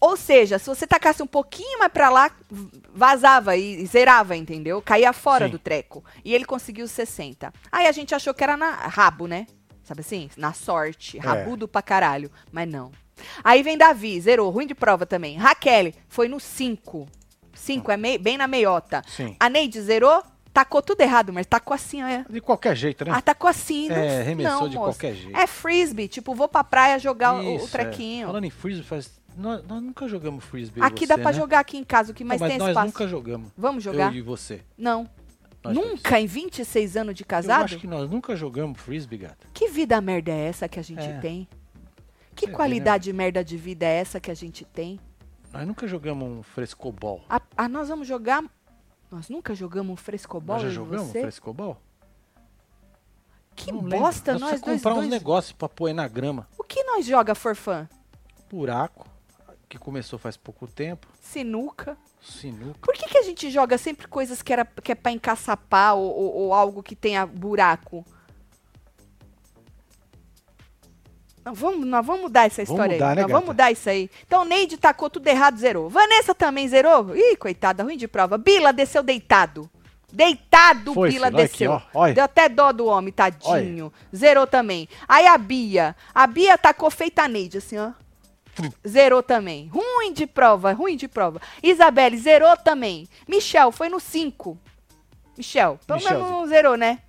[0.02, 2.30] Ou seja, se você tacasse um pouquinho mais pra lá,
[2.94, 4.82] vazava e zerava, entendeu?
[4.82, 5.52] Caía fora Sim.
[5.52, 6.04] do treco.
[6.26, 7.54] E ele conseguiu 60.
[7.72, 9.48] Aí a gente achou que era na rabo, né?
[9.82, 10.30] Sabe assim?
[10.36, 11.18] Na sorte.
[11.18, 11.22] É.
[11.22, 12.30] Rabudo pra caralho.
[12.52, 12.91] Mas não.
[13.41, 14.50] Aí vem Davi, zerou.
[14.50, 15.38] Ruim de prova também.
[15.38, 17.08] Raquel foi no 5.
[17.56, 19.02] 5 é mei- bem na meiota.
[19.08, 19.36] Sim.
[19.39, 20.22] A Neide zerou,
[20.54, 22.26] tacou tudo errado, mas tacou assim, é.
[22.30, 23.12] De qualquer jeito, né?
[23.13, 23.89] Ah, tacou assim.
[23.91, 24.91] é, arremessou não, de moça.
[24.91, 25.38] qualquer jeito.
[25.38, 27.70] É frisbee, tipo, vou pra praia jogar o- o, Isso, é.
[27.70, 28.28] trequinho.
[28.28, 29.12] Falando em frisbee, faz...
[29.36, 30.82] nós, nós nunca jogamos frisbee.
[30.82, 31.38] Aqui você, dá pra né?
[31.38, 32.88] jogar aqui em casa, o que mais Não, tem nós espaço.
[32.88, 33.50] nunca jogamos.
[33.58, 34.12] Vamos jogar?
[34.13, 34.62] Eu e você.
[34.78, 35.10] Não.
[35.63, 35.88] Nós dois.
[35.94, 37.63] nunca em 26 anos de Eu casado?
[37.65, 39.48] acho que nós nunca jogamos frisbee, gata.
[39.54, 41.18] Que vida merda é essa que a gente É.
[41.20, 41.48] tem?
[42.36, 45.00] Que Você vê, qualidade merda de vida é essa que a gente tem?
[45.56, 47.22] Nós nunca jogamos um frescobol.
[47.30, 48.44] A, a- nós vamos jogar.
[49.10, 50.56] Nós nunca jogamos um frescobol.
[50.56, 51.22] Nós já jogamos você?
[51.22, 51.78] frescobol?
[53.56, 54.00] Que Não lembro.
[54.00, 54.78] bosta, nós nós dois.
[54.82, 56.46] comprar uns dois- negócios pra pôr aí na grama.
[56.58, 57.88] O que nós joga for fun?
[58.50, 59.08] Buraco,
[59.70, 61.08] que começou faz pouco tempo.
[61.22, 61.98] Sinuca.
[62.22, 62.80] Sinuca.
[62.82, 66.04] Por que, que a gente joga sempre coisas que, era, que é pra encaçapar ou,
[66.13, 68.06] ou- ou algo que tenha buraco?
[71.45, 73.15] Não, vamos, nós vamos mudar essa Vamos história mudar, aí.
[73.17, 74.10] né, nós vamos mudar isso aí.
[74.25, 75.88] Então, Neide tacou tudo errado, zerou.
[75.89, 77.15] Vanessa também zerou.
[77.15, 78.36] Ih, coitada, ruim de prova.
[78.36, 79.69] Bila desceu deitado.
[80.12, 81.73] Deitado, Foi, Bila olha desceu.
[81.73, 82.13] aqui, ó, olha.
[82.15, 83.93] Deu até dó do homem, tadinho.
[84.15, 84.89] Zerou também.
[85.08, 85.95] Aí a Bia.
[86.15, 87.91] A Bia tacou feita a Neide, assim, ó.
[88.88, 89.67] Zerou também.
[89.67, 91.41] Ruim de prova, ruim de prova.
[91.62, 93.08] Isabelle zerou também.
[93.27, 94.58] Michel foi no 5.
[95.38, 96.99] Michel, pelo menos não zerou, né?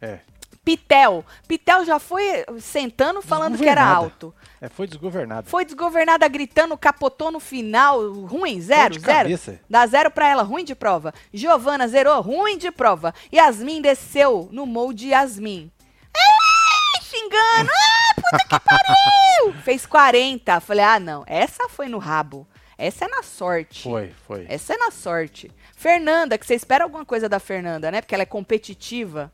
[0.00, 0.20] É.
[0.64, 1.24] Pitel.
[1.46, 3.96] Pitel já foi sentando falando que era Desgovernada.
[4.12, 4.34] alto.
[4.60, 5.48] É, foi desgovernado.
[5.50, 8.00] Foi desgovernada gritando, capotou no final.
[8.12, 9.04] Ruim, zero, zero.
[9.24, 9.60] cabeça.
[9.68, 11.12] Dá zero pra ela, ruim de prova.
[11.32, 13.12] Giovana zerou, ruim de prova.
[13.32, 15.70] Yasmin desceu no molde Yasmin.
[16.16, 17.70] Ai, xingando.
[18.16, 19.52] Ah, puta que pariu!
[19.62, 20.60] Fez 40.
[20.60, 21.24] Falei, ah, não.
[21.26, 22.46] Essa foi no rabo.
[22.78, 23.82] Essa é na sorte.
[23.82, 24.46] Foi, foi.
[24.48, 25.50] Essa é na sorte.
[25.76, 28.00] Fernanda, que você espera alguma coisa da Fernanda, né?
[28.00, 29.32] Porque ela é competitiva.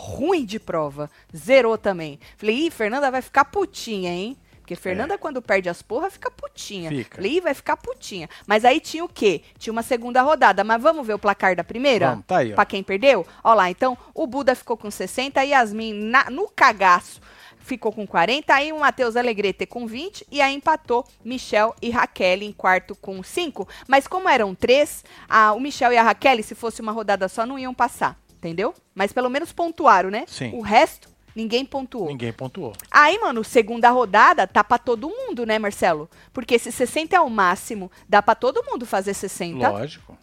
[0.00, 1.10] Ruim de prova.
[1.36, 2.20] Zerou também.
[2.36, 4.36] Falei, ih, Fernanda vai ficar putinha, hein?
[4.60, 6.88] Porque Fernanda, quando perde as porra, fica putinha.
[6.88, 6.94] É.
[6.94, 7.16] Fica.
[7.16, 8.28] Falei, ih, vai ficar putinha.
[8.46, 9.42] Mas aí tinha o quê?
[9.58, 10.62] Tinha uma segunda rodada.
[10.62, 12.10] Mas vamos ver o placar da primeira?
[12.10, 12.54] Vamos, tá aí, ó.
[12.54, 13.26] Pra quem perdeu?
[13.42, 17.20] Ó lá, então, o Buda ficou com 60, a Yasmin na- no cagaço
[17.58, 22.42] ficou com 40, aí o Matheus Alegrete com 20, e aí empatou Michel e Raquel
[22.42, 23.68] em quarto com 5.
[23.86, 27.44] Mas como eram três, a- o Michel e a Raquel, se fosse uma rodada só,
[27.44, 28.74] não iam passar, entendeu?
[28.94, 30.24] Mas pelo menos pontuaram, né?
[30.26, 30.52] Sim.
[30.54, 32.06] O resto, ninguém pontuou.
[32.08, 32.72] Ninguém pontuou.
[32.90, 36.08] Aí, mano, segunda rodada tá pra todo mundo, né, Marcelo?
[36.32, 39.68] Porque se 60 é o máximo, dá pra todo mundo fazer 60.
[39.68, 40.16] Lógico.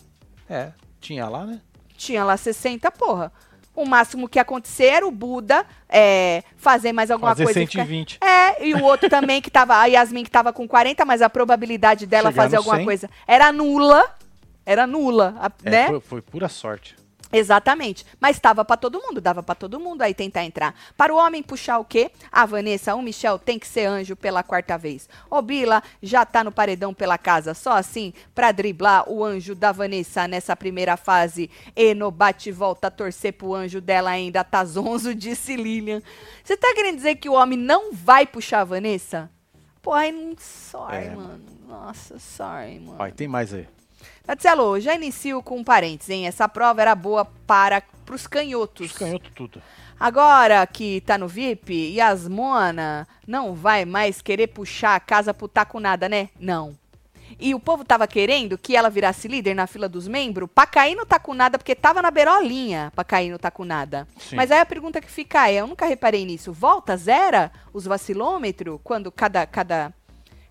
[0.49, 1.61] É, tinha lá, né?
[1.97, 3.31] Tinha lá 60, porra.
[3.75, 7.61] O máximo que acontecer era o Buda é, fazer mais alguma Fazer coisa.
[7.61, 8.17] e ficar- 120.
[8.23, 11.29] É, e o outro também que tava, a Yasmin que tava com 40, mas a
[11.29, 12.85] probabilidade dela Chegar fazer alguma 100.
[12.85, 14.15] coisa era nula.
[14.65, 15.87] Era nula, a- É, né?
[15.87, 16.95] foi, foi pura sorte.
[17.31, 18.05] Exatamente.
[18.19, 20.73] Mas tava pra todo mundo, dava pra todo mundo aí tentar entrar.
[20.95, 22.11] Para o homem puxar o quê?
[22.31, 25.09] A Vanessa, o Michel tem que ser anjo pela quarta vez.
[25.29, 29.71] O Bila já tá no paredão pela casa, só assim pra driblar o anjo da
[29.71, 31.49] Vanessa nessa primeira fase.
[31.75, 36.01] E no bate e volta torcer pro anjo dela ainda tá zonzo, disse Lilian.
[36.43, 39.29] Você tá querendo dizer que o homem não vai puxar a Vanessa?
[39.81, 40.35] Pô, aí não.
[40.39, 41.43] Sorry, É, mano.
[41.67, 42.97] Nossa, sorry, mano.
[42.97, 43.67] Vai, tem mais aí.
[44.25, 46.27] Tatielo, já inicio com parênteses, hein?
[46.27, 48.91] Essa prova era boa para pros canhotos.
[48.91, 49.61] Os canhotos tudo.
[49.99, 55.79] Agora que tá no VIP, Yasmona não vai mais querer puxar a casa pro taco
[55.79, 56.29] nada, né?
[56.39, 56.75] Não.
[57.39, 60.95] E o povo tava querendo que ela virasse líder na fila dos membros pra cair
[60.95, 64.07] no taco nada, porque tava na berolinha pra cair no taco nada.
[64.17, 64.35] Sim.
[64.35, 68.79] Mas aí a pergunta que fica é, eu nunca reparei nisso, volta, zera os vacilômetros
[68.83, 69.93] quando cada, cada,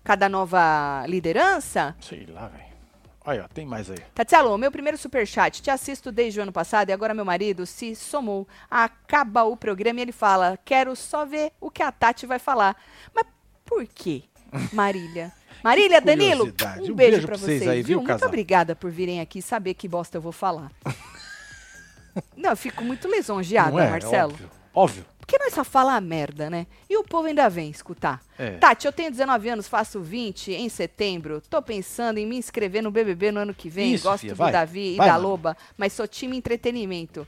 [0.03, 1.95] cada nova liderança?
[2.01, 2.64] Sei lá, velho.
[3.25, 3.97] Olha, ó, tem mais aí.
[4.13, 5.61] Tatielo, meu primeiro superchat.
[5.61, 8.47] Te assisto desde o ano passado e agora meu marido se somou.
[8.69, 12.75] Acaba o programa e ele fala: Quero só ver o que a Tati vai falar.
[13.15, 13.25] Mas
[13.65, 14.23] por quê,
[14.71, 15.31] Marília?
[15.63, 17.71] Marília, Danilo, um, Um beijo, beijo pra vocês vocês.
[17.71, 18.27] aí, viu, Muito casal?
[18.27, 20.71] obrigada por virem aqui saber que bosta eu vou falar.
[22.37, 23.89] Não, eu fico muito lisonjeada, é?
[23.89, 24.31] Marcelo.
[24.31, 24.49] Óbvio.
[24.73, 25.05] Óbvio.
[25.25, 26.67] Porque nós só fala merda, né?
[26.87, 28.21] E o povo ainda vem escutar.
[28.37, 28.51] É.
[28.57, 31.41] Tati, eu tenho 19 anos, faço 20 em setembro.
[31.49, 33.95] Tô pensando em me inscrever no BBB no ano que vem.
[33.95, 34.51] Isso, Gosto filha, do vai.
[34.51, 35.27] Davi e Vai, da mano.
[35.29, 37.27] Loba, mas sou time entretenimento.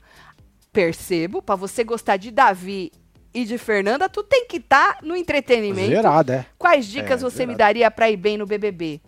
[0.71, 2.91] Percebo, pra você gostar de Davi
[3.33, 5.89] e de Fernanda, tu tem que estar no entretenimento.
[5.89, 6.45] Zerado, é.
[6.55, 9.01] Quais dicas É, você me daria pra ir bem no BBB?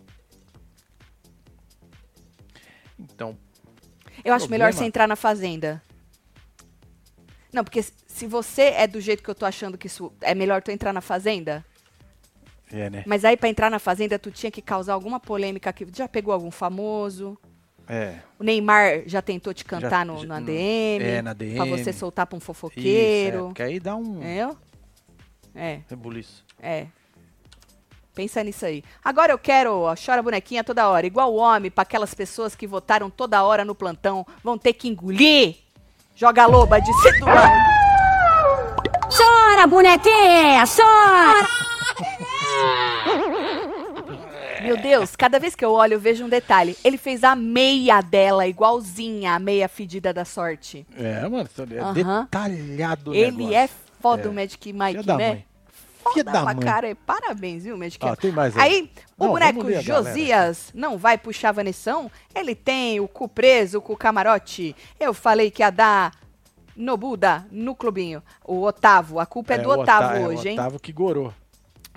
[2.98, 3.38] Então,
[4.24, 5.80] Eu acho melhor você entrar na Fazenda.
[7.52, 10.62] Não, porque se você é do jeito que eu tô achando que isso é melhor
[10.62, 11.64] tu entrar na Fazenda,
[12.72, 13.02] é, né?
[13.06, 16.32] Mas aí pra entrar na fazenda tu tinha que causar alguma polêmica que já pegou
[16.32, 17.36] algum famoso.
[17.88, 18.20] É.
[18.38, 21.04] O Neymar já tentou te cantar Já- no, no- DM.
[21.04, 21.70] é, na Pra DM.
[21.76, 23.44] você soltar pra um Isso, é, fofoqueiro.
[23.46, 24.56] porque aí dá um Entendeu?
[25.52, 26.44] É, rebuliço.
[26.62, 26.86] é.
[28.14, 28.84] Pensa nisso aí.
[29.04, 31.06] Agora eu quero, ó, chora bonequinha toda hora.
[31.06, 34.88] Igual o homem, pra aquelas pessoas que votaram toda hora no plantão, vão ter que
[34.88, 35.56] engolir.
[36.20, 36.78] Joga a loba,
[37.18, 37.70] do lado.
[39.16, 41.48] Chora, bonequinha, chora!
[44.62, 46.76] Meu Deus, cada vez que eu olho, eu vejo um detalhe.
[46.84, 50.86] Ele fez a meia dela igualzinha a meia fedida da sorte.
[50.94, 52.24] É, mano, é Aham.
[52.24, 53.54] detalhado o Ele negócio.
[53.56, 54.28] é foda, É.
[54.28, 55.28] o Magic Filha Mike, da né?
[55.30, 55.44] mãe.
[56.02, 56.64] Foda da pra mãe.
[56.64, 56.96] cara.
[57.06, 58.04] Parabéns, viu, Magic?
[58.04, 58.62] Ó, tem mais aí.
[58.62, 62.10] Aí, o Não, boneco Josias não vai puxar Vanessão?
[62.34, 64.74] Ele tem o cu preso com o camarote.
[64.98, 66.12] Eu falei que ia dar
[66.76, 68.22] no Buda, no clubinho.
[68.44, 70.58] O Otávio, a culpa é, do o Otávio Otá- é, hoje, o hein?
[70.58, 71.32] Otávio que gorou.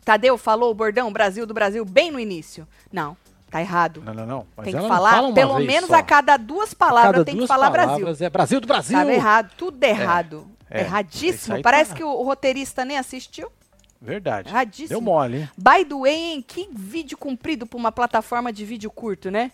[0.04, 2.68] Tadeu falou o bordão Brasil do Brasil bem no início.
[2.92, 3.16] Não,
[3.50, 4.02] tá errado.
[4.06, 4.48] Não, não, não.
[4.58, 5.96] Mas tem que falar, fala pelo menos só.
[5.96, 8.06] a cada duas palavras Cada tem que duas falar Brasil.
[8.20, 8.98] É Brasil do Brasil.
[8.98, 10.48] Tava errado, tudo errado.
[10.70, 10.80] é.
[10.82, 11.62] Isso Erradíssimo.
[11.62, 13.50] Parece tá- que o, o roteirista nem assistiu.
[14.04, 14.50] Verdade.
[14.50, 14.90] Erradíssimo.
[14.90, 15.50] Deu mole, hein?
[15.58, 16.46] By the way, hein?
[16.46, 19.52] Que vídeo comprido pra uma plataforma de vídeo curto, né?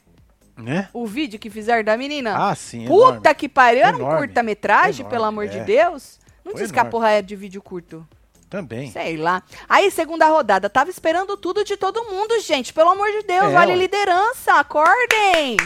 [0.57, 0.89] Né?
[0.91, 2.49] O vídeo que fizeram da menina.
[2.49, 2.85] Ah, sim.
[2.85, 3.35] Puta enorme.
[3.35, 3.83] que pariu.
[3.83, 5.63] Era um curta-metragem, pelo amor de é.
[5.63, 6.19] Deus.
[6.43, 8.05] Não Foi diz que a porra é de vídeo curto.
[8.49, 8.89] Também.
[8.89, 9.43] Sei lá.
[9.69, 10.67] Aí, segunda rodada.
[10.67, 12.73] Tava esperando tudo de todo mundo, gente.
[12.73, 13.53] Pelo amor de Deus.
[13.53, 14.53] É, liderança.
[14.53, 15.57] Acordem.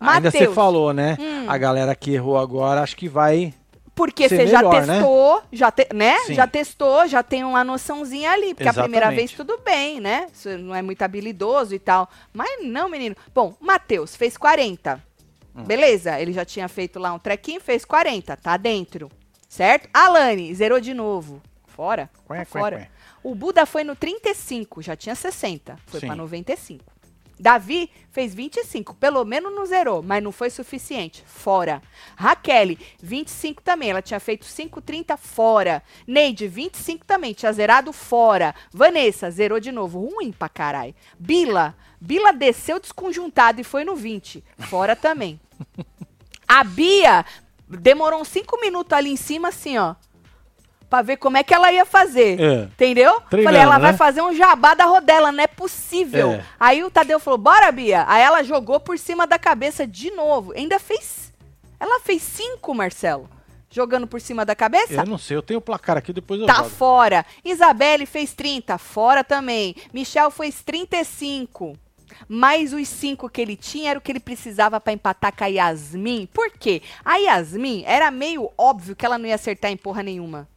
[0.00, 1.16] Ainda você falou, né?
[1.20, 1.44] Hum.
[1.46, 3.52] A galera que errou agora, acho que vai
[3.98, 4.94] Porque você já melhor, né?
[4.94, 6.18] testou, já te- né?
[6.20, 6.34] Sim.
[6.34, 8.54] Já testou, já tem uma noçãozinha ali.
[8.54, 9.16] Porque a primeira Exatamente.
[9.18, 10.28] vez tudo bem, né?
[10.32, 12.08] Você não é muito habilidoso e tal.
[12.32, 13.14] Mas não, menino.
[13.34, 15.02] Bom, Matheus fez 40.
[15.54, 15.64] Hum.
[15.64, 19.10] Beleza, ele já tinha feito lá um trequinho, fez 40, tá dentro.
[19.48, 19.88] Certo?
[19.92, 21.42] Alane, zerou de novo.
[21.66, 22.08] Fora?
[22.26, 22.78] Quém, Tá quém, fora.
[22.78, 22.88] quém.
[23.22, 25.76] O Buda foi no 35, já tinha 60.
[25.86, 26.06] Foi Sim.
[26.06, 26.84] pra 95.
[27.38, 31.22] Davi fez 25, pelo menos não zerou, mas não foi suficiente.
[31.26, 31.80] Fora.
[32.16, 35.82] Raquel, 25 também, ela tinha feito 5,30 fora.
[36.06, 38.54] Neide, 25 também, tinha zerado fora.
[38.72, 40.94] Vanessa, zerou de novo, ruim pra caralho.
[41.18, 45.40] Bila, Bila desceu desconjuntado e foi no 20, fora também.
[46.46, 47.24] A Bia
[47.68, 49.94] demorou uns 5 minutos ali em cima, assim, ó.
[50.88, 52.40] Pra ver como é que ela ia fazer.
[52.40, 52.62] É.
[52.62, 53.20] Entendeu?
[53.28, 53.98] Treinando, Falei, ela vai né?
[53.98, 56.32] fazer um jabá da rodela, não é possível.
[56.32, 56.44] É.
[56.58, 58.04] Aí o Tadeu falou, bora, Bia.
[58.08, 60.52] Aí ela jogou por cima da cabeça de novo.
[60.56, 61.32] Ainda fez.
[61.78, 63.28] Ela fez cinco, Marcelo.
[63.70, 64.94] Jogando por cima da cabeça?
[64.94, 66.70] Eu não sei, eu tenho o placar aqui, depois eu Tá jogo.
[66.70, 67.24] fora.
[67.44, 69.76] Isabelle fez 30, fora também.
[69.92, 71.76] Michel fez 35.
[72.26, 75.48] Mas os cinco que ele tinha era o que ele precisava pra empatar com a
[75.48, 76.26] Yasmin.
[76.32, 76.80] Por quê?
[77.04, 80.48] A Yasmin era meio óbvio que ela não ia acertar em porra nenhuma.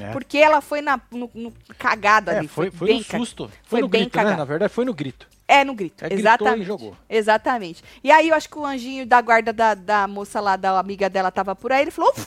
[0.00, 0.12] É.
[0.12, 2.48] Porque ela foi na, no, no cagado É, ali.
[2.48, 3.48] foi, foi bem no susto.
[3.48, 4.22] Foi, foi no bem grito, né?
[4.22, 4.38] cagado.
[4.38, 5.26] Na verdade, foi no grito.
[5.46, 6.04] É, no grito.
[6.04, 6.62] É, Exatamente.
[6.62, 6.96] e jogou.
[7.08, 7.82] Exatamente.
[8.04, 11.08] E aí eu acho que o anjinho da guarda da, da moça lá, da amiga
[11.08, 11.82] dela, tava por aí.
[11.82, 12.26] Ele falou: "Uf,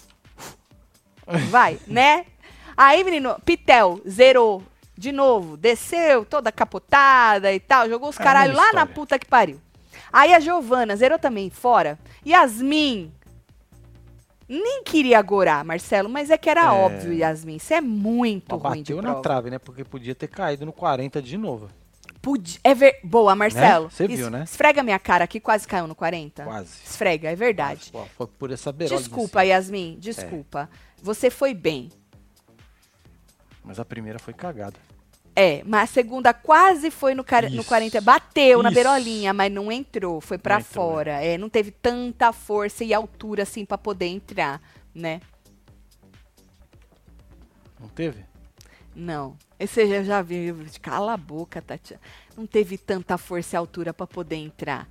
[1.50, 2.26] vai, né?
[2.76, 4.64] Aí, menino, Pitel zerou
[4.98, 9.18] de novo, desceu toda capotada e tal, jogou os É caralho lá mesma na puta
[9.20, 9.60] que pariu.
[10.14, 11.98] Aí a Giovana zerou também, fora.
[12.26, 13.12] Yasmin.
[14.54, 16.70] Nem queria agorar, Marcelo, mas é que era É.
[16.70, 17.58] óbvio, Yasmin.
[17.58, 19.22] Você é muito Mas ruim de bateu na prova.
[19.22, 19.58] trave, né?
[19.58, 21.70] Porque podia ter caído no 40 de novo.
[22.64, 23.00] É ver...
[23.04, 23.86] Boa, Marcelo.
[23.86, 23.90] Né?
[23.92, 24.44] Você viu, Es- né?
[24.44, 26.44] Esfrega minha cara aqui, quase caiu no 40.
[26.44, 26.70] Quase.
[26.86, 27.90] Esfrega, é verdade.
[27.92, 29.42] Pô, foi por essa beirada de Desculpa.
[29.44, 30.70] Yasmin, desculpa.
[31.02, 31.90] Você foi bem.
[33.64, 34.76] Mas a primeira foi cagada.
[35.36, 37.64] É, mas a segunda quase foi no, no Isso.
[37.64, 38.02] 40.
[38.02, 38.76] Bateu na Isso.
[38.76, 40.20] beirolinha, mas não entrou.
[40.20, 41.24] Foi pra Não entrou, fora.
[41.24, 44.62] É, não teve tanta força e altura assim pra poder entrar,
[44.94, 45.22] né?
[47.80, 48.26] Não teve?
[48.94, 49.38] Não.
[49.58, 50.54] Esse eu já vi.
[50.82, 52.02] Cala a boca, Tatiana.
[52.36, 54.88] Não teve tanta força e altura pra poder entrar.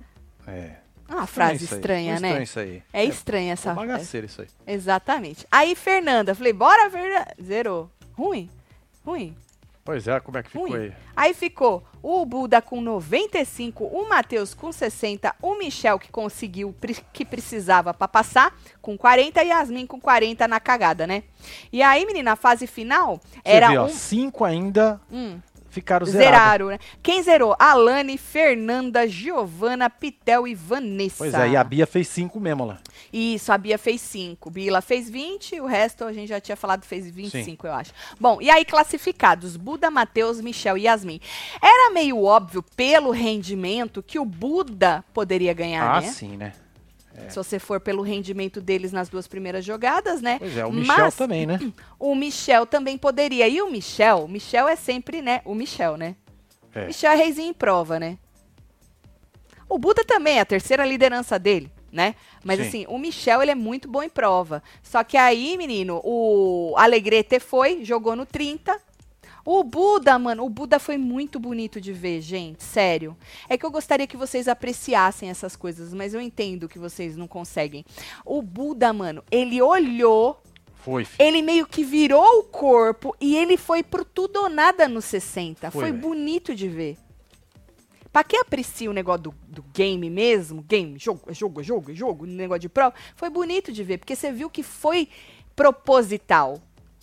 [0.47, 0.77] É.
[1.07, 2.29] É uma frase estranha, né?
[2.29, 2.83] Estranho isso aí.
[2.93, 3.75] É estranha essa.
[3.75, 4.47] Foi bagaceiro isso aí.
[4.65, 5.45] Exatamente.
[5.51, 7.35] Aí, Fernanda, falei, bora, Fernanda.
[7.43, 7.91] Zerou.
[8.13, 8.49] Ruim.
[9.05, 9.35] Ruim.
[9.83, 10.79] Pois é, como é que ficou Ruim.
[10.79, 10.93] aí?
[11.15, 16.75] Aí ficou o Buda com 95, o Matheus com 60, o Michel que conseguiu,
[17.11, 21.23] que precisava pra passar, com 40, e Yasmin com 40 na cagada, né?
[21.71, 23.89] E aí, menina, a fase final era Você vê, ó, um...
[23.89, 25.39] cinco ainda Hum,
[25.71, 26.29] ficaram zerados.
[26.31, 26.79] zeraram, né?
[27.01, 27.55] Quem zerou?
[27.57, 31.15] Alane, Fernanda, Giovana, Pitel e Vanessa.
[31.17, 32.77] Pois é, e a Bia fez cinco mesmo lá.
[33.11, 34.49] Isso, a Bia fez 5.
[34.51, 37.91] Bila fez 20, o resto a gente já tinha falado fez 25, eu acho.
[38.19, 41.19] Bom, e aí classificados: Buda, Matheus, Michel e Yasmin.
[41.61, 46.07] Era meio óbvio, pelo rendimento, que o Buda poderia ganhar, Ah, né?
[46.07, 46.53] sim, né?
[47.29, 50.37] Se você for pelo rendimento deles nas duas primeiras jogadas, né?
[50.39, 51.59] Pois é, o Michel Mas também, né?
[51.99, 53.47] O Michel também poderia.
[53.47, 55.41] E o Michel, Michel é sempre, né?
[55.45, 56.15] O Michel, né?
[56.73, 56.87] É.
[56.87, 58.17] Michel é reizinho em prova, né?
[59.69, 62.15] O Buda também, é a terceira liderança dele, né?
[62.43, 62.67] Mas Sim.
[62.67, 64.61] assim, o Michel, ele é muito bom em prova.
[64.83, 68.77] Só que aí, menino, o Alegrete foi, jogou no 30.
[69.43, 73.17] O Buda, mano, o Buda foi muito bonito de ver, gente, sério.
[73.49, 77.27] É que eu gostaria que vocês apreciassem essas coisas, mas eu entendo que vocês não
[77.27, 77.83] conseguem.
[78.25, 80.41] O Buda, mano, ele olhou
[80.75, 85.01] Foi, ele meio que virou o corpo e ele foi pro tudo ou nada no
[85.01, 85.71] 60.
[85.71, 86.97] Foi, Foi, bonito de ver.
[88.11, 91.91] Pra quem aprecia o negócio do, do game mesmo, game, jogo, é jogo, é jogo,
[91.91, 95.07] é jogo, negócio de prova, foi bonito de ver, porque você viu que foi
[95.55, 96.61] proposital.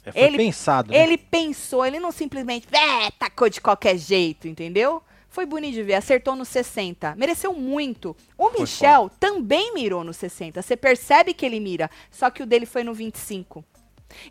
[0.08, 1.02] É, foi ele- pensado, né?
[1.02, 5.02] Ele pensou, ele não simplesmente é, tacou de qualquer jeito, entendeu?
[5.28, 7.14] Foi bonito de ver, acertou no 60.
[7.16, 8.16] Mereceu muito.
[8.36, 10.62] O Foi Michel também mirou no 60.
[10.62, 13.64] Você percebe que ele mira, só que o dele foi no 25.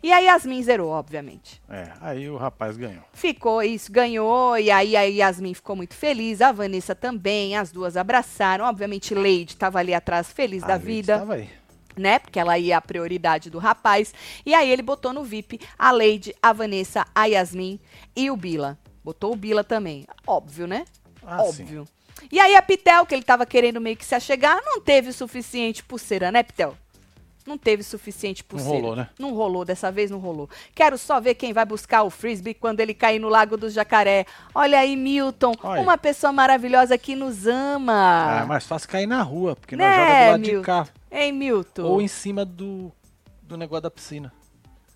[0.02, 1.62] E a Yasmin zerou, obviamente.
[1.70, 3.04] É, aí o rapaz ganhou.
[3.12, 7.96] Ficou isso, ganhou, e aí a Yasmin ficou muito feliz, a Vanessa também, as duas
[7.96, 8.64] abraçaram.
[8.64, 11.48] Obviamente, Leide estava ali atrás, feliz da A Leite vida Tava aí.
[11.98, 12.18] Né?
[12.18, 14.14] Porque ela ia a prioridade do rapaz.
[14.44, 17.80] E aí ele botou no VIP a Leide, a Vanessa, a Yasmin
[18.14, 18.78] e o Bila.
[19.04, 20.06] Botou o Bila também.
[20.26, 20.84] Óbvio, né?
[21.22, 21.62] Ah, sim.
[21.62, 21.88] Óbvio.
[22.32, 25.12] E aí a Pitel, que ele tava querendo meio que se achegar, não teve o
[25.12, 26.76] suficiente pulseira, né, Pitel?
[27.48, 28.74] Não teve suficiente pulseira.
[28.78, 29.08] rolou, né?
[29.18, 30.48] Não rolou, dessa vez não rolou.
[30.74, 34.26] Quero só ver quem vai buscar o frisbee quando ele cair no Lago do Jacaré.
[34.54, 35.80] Olha aí, Milton, Olha.
[35.80, 38.38] uma pessoa maravilhosa que nos ama.
[38.38, 40.58] Ah, é mais fácil cair na rua, porque Né, nós jogamos do lado Milton?
[40.60, 40.88] de cá.
[41.10, 41.82] Hein, Milton?
[41.84, 42.92] Ou em cima do
[43.42, 44.30] do negócio da piscina.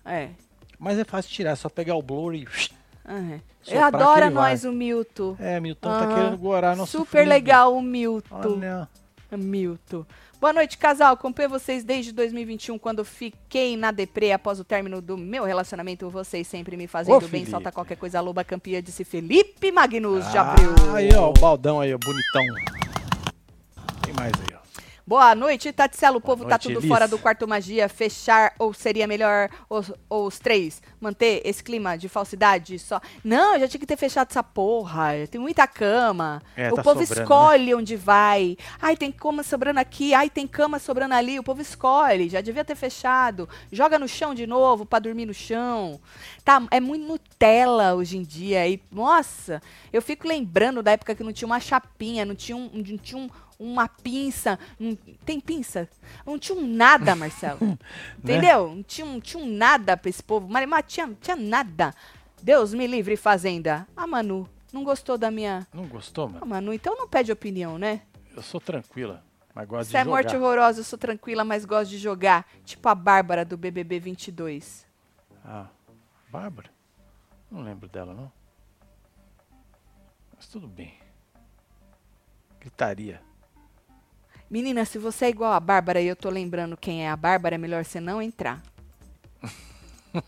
[0.05, 0.29] É.
[0.77, 2.45] Mas é fácil tirar, é só pegar o blower e.
[2.45, 5.35] Soprar Eu adoro nós, o Milton.
[5.39, 7.29] É, Milton tá Ah, querendo gorar nosso Super frisbee.
[7.29, 8.59] legal o Milton.
[8.59, 8.87] Olha.
[9.31, 10.05] Milton.
[10.43, 11.13] Boa noite, casal.
[11.13, 16.09] Acompanho vocês desde 2021, quando fiquei na deprê após o término do meu relacionamento.
[16.09, 17.29] Vocês sempre me fazendo Ô, bem.
[17.29, 17.51] Felipe.
[17.51, 20.95] Solta qualquer coisa, loba campeã, disse Felipe Magnus de Ah, Abreu.
[20.95, 22.43] Aí, ó, o baldão aí, ó, bonitão.
[24.01, 24.62] Tem mais aí, ó.
[25.05, 26.19] Boa noite, Tatselo.
[26.19, 26.87] O povo tá noite, tudo Elis.
[26.87, 27.89] fora do quarto magia.
[27.89, 30.81] Fechar ou seria melhor os, os três?
[30.99, 33.01] Manter esse clima de falsidade só?
[33.21, 35.09] Não, já tinha que ter fechado essa porra.
[35.29, 36.41] Tem muita cama.
[36.55, 38.55] É, o tá povo sobrando, escolhe onde vai.
[38.81, 40.13] Ai, tem cama sobrando aqui.
[40.13, 41.37] Ai, tem cama sobrando ali.
[41.37, 42.29] O povo escolhe.
[42.29, 43.49] Já devia ter fechado.
[43.73, 45.99] Joga no chão de novo pra dormir no chão.
[46.45, 48.65] Tá, é muito Nutella hoje em dia.
[48.69, 49.61] E, nossa,
[49.91, 53.21] eu fico lembrando da época que não tinha uma chapinha, não tinha, um, não tinha
[53.21, 54.57] um- uma pinça.
[54.79, 55.87] não- tem pinça?
[56.25, 57.59] Não tinha um nada, Marcelo.
[58.17, 58.75] Entendeu?
[58.75, 60.47] Não tinha, um- tinha um nada pra esse povo.
[60.49, 61.93] Mas, mas tinha, tinha nada.
[62.41, 63.87] Deus me livre, Fazenda.
[63.95, 65.65] Ah, Manu, não gostou da minha.
[65.73, 66.45] Não gostou, Ah, mano?
[66.45, 68.01] Manu, então não pede opinião, né?
[68.35, 71.97] Eu sou tranquila, mas gosto de é morte horrorosa, eu sou tranquila, mas gosto de
[71.97, 72.45] jogar.
[72.65, 74.85] Tipo a Bárbara do BBB 22.
[75.45, 75.67] Ah,
[76.29, 76.69] Bárbara?
[77.49, 78.31] Não lembro dela, não.
[80.35, 80.95] Mas tudo bem.
[82.59, 83.21] Gritaria.
[84.49, 87.55] Menina, se você é igual a Bárbara e eu tô lembrando quem é a Bárbara,
[87.55, 88.61] é melhor você não entrar.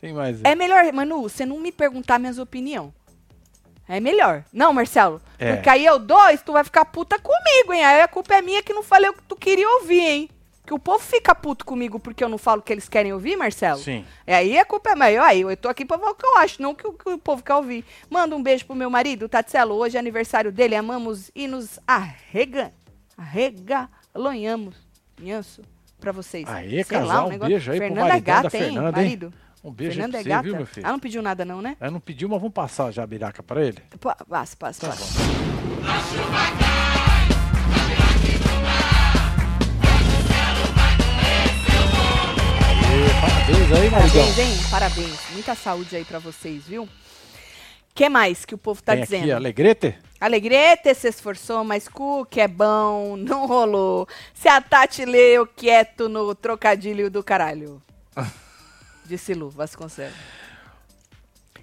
[0.00, 0.42] Tem mais.
[0.42, 2.92] É melhor, Manu, você não me perguntar minhas opiniões.
[3.88, 4.44] É melhor.
[4.52, 5.20] Não, Marcelo.
[5.38, 5.54] É.
[5.54, 7.84] Porque aí eu dois, tu vai ficar puta comigo, hein?
[7.84, 10.30] Aí a culpa é minha que não falei o que tu queria ouvir, hein?
[10.66, 13.36] Que o povo fica puto comigo porque eu não falo o que eles querem ouvir,
[13.36, 13.78] Marcelo.
[13.78, 14.02] Sim.
[14.26, 15.22] É aí a culpa é minha.
[15.22, 17.42] Aí eu tô aqui pra falar o que eu acho, não o que, o povo
[17.42, 17.84] quer ouvir.
[18.08, 19.74] Manda um beijo pro meu marido, Tatselo.
[19.74, 20.74] Hoje é aniversário dele.
[20.74, 22.72] Amamos e nos arrega,
[23.16, 24.74] arregalonhamos.
[25.20, 25.60] Nhanço
[26.00, 26.48] pra vocês.
[26.48, 28.62] Aê, Sei lá, casal, um negócio- beijo aí pro Fernanda é maridão da gata, hein,
[28.64, 29.04] Fernanda, hein?
[29.04, 29.32] marido?
[29.62, 30.42] Um beijo aí Fernanda pra é você, gata.
[30.42, 30.84] viu, meu filho?
[30.84, 31.76] Ela não pediu nada não, né?
[31.78, 33.78] Ela não pediu, mas vamos passar já a biraca pra ele?
[34.00, 35.04] Pô, Passa, passa, Tá passa.
[43.46, 43.90] Parabéns aí, maridão.
[43.90, 44.56] Parabéns, hein?
[44.70, 45.20] Parabéns.
[45.32, 46.88] Muita saúde aí pra vocês, viu?
[47.94, 49.22] que mais que o povo tá Tem dizendo?
[49.22, 49.94] aqui, Alegrete?
[50.20, 54.08] Alegrete se esforçou, mas cu que é bom, não rolou.
[54.34, 57.80] Se a Tati leu quieto no trocadilho do caralho.
[59.06, 60.14] Disse Lu Vasconcelos.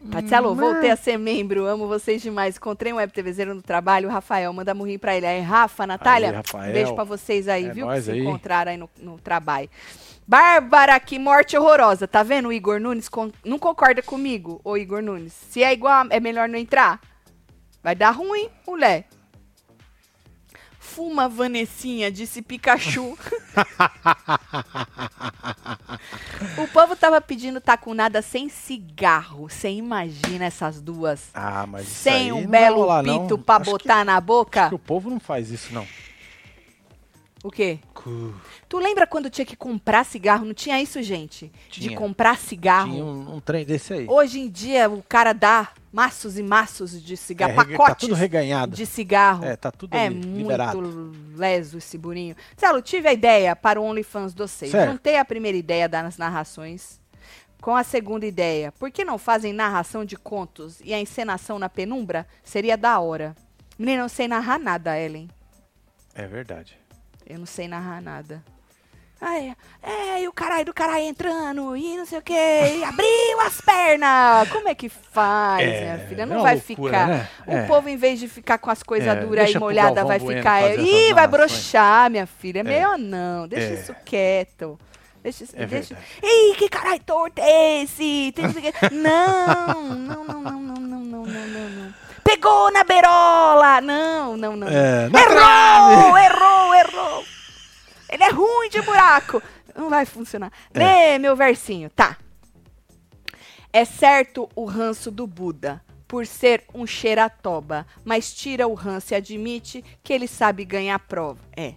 [0.10, 2.56] Tatielo, voltei a ser membro, amo vocês demais.
[2.56, 5.28] Encontrei um web TVzeiro no trabalho, o Rafael, manda murrinho pra ele.
[5.28, 6.74] Aí, Rafa, Natália, Aí, Rafael.
[6.74, 7.88] beijo pra vocês aí, É viu?
[7.88, 8.20] que se aí.
[8.22, 9.70] encontraram aí no, no trabalho.
[10.28, 12.08] Bárbara, que morte horrorosa.
[12.08, 12.50] Tá vendo?
[12.50, 15.34] O Igor Nunes con- não concorda comigo, ô Igor Nunes.
[15.34, 17.00] Se é igual, é melhor não entrar.
[17.84, 19.08] Vai dar ruim, mulher.
[20.80, 23.18] Fuma, Vanessinha, disse Pikachu.
[26.58, 29.50] o povo tava pedindo tá com nada sem cigarro.
[29.50, 31.30] Você imagina essas duas?
[31.34, 33.22] Ah, mas sem um belo não.
[33.24, 34.70] pito pra Acho que- botar na boca?
[34.74, 35.88] O povo não faz isso, não.
[37.44, 37.80] O quê?
[38.68, 40.46] Tu lembra quando tinha que comprar cigarro?
[40.46, 41.52] Não tinha isso, gente?
[41.70, 41.98] De Tinha.
[41.98, 42.92] comprar cigarro.
[42.92, 44.06] Tinha um, um trem desse aí.
[44.10, 47.96] Hoje em dia, o cara dá maços e maços de cigarro, É, rega- pacotes Tá
[47.96, 48.76] tudo reganhado.
[48.76, 49.44] de cigarro.
[49.46, 51.12] É, tá tudo É ali, muito liberado.
[51.36, 52.36] leso esse burinho.
[52.58, 54.48] Celo, tive a ideia para o OnlyFans do.
[54.48, 54.92] Certo.
[54.92, 57.00] Juntei a primeira ideia das narrações
[57.62, 58.72] com a segunda ideia.
[58.72, 62.26] Por que não fazem narração de contos e a encenação na penumbra?
[62.44, 63.36] Seria da hora.
[63.78, 65.30] Menina, eu não sei narrar nada, Ellen.
[66.16, 66.78] É verdade.
[67.26, 68.44] Eu não sei narrar nada.
[69.84, 73.62] É, e o caralho do caralho entrando, e não sei o que, e abriu as
[73.62, 74.50] pernas.
[74.50, 76.26] Como é que faz, é, minha filha?
[76.26, 77.08] Não é vai loucura, ficar.
[77.08, 77.28] Né?
[77.46, 77.68] O é.
[77.68, 80.76] povo, em vez de ficar com as coisas duras e molhadas, vai ficar.
[80.80, 82.62] Ih, vai brochar, minha filha.
[82.62, 84.80] É melhor não, deixa isso quieto.
[85.22, 85.54] Deixa isso.
[85.56, 85.96] É deixa...
[86.24, 88.34] Ih, que caralho torto é esse?
[88.92, 91.61] Não, não, não, não, não, não, não, não.
[92.42, 93.80] Pegou na berola!
[93.82, 94.68] Não, não, não.
[94.68, 96.26] É, errou, trave!
[96.26, 97.26] errou, errou.
[98.10, 99.44] Ele é ruim de buraco.
[99.76, 100.52] Não vai funcionar.
[100.74, 102.18] Lê meu versinho, tá.
[103.72, 109.16] É certo o ranço do Buda por ser um xeratoba, mas tira o ranço e
[109.16, 111.40] admite que ele sabe ganhar a prova.
[111.56, 111.76] É.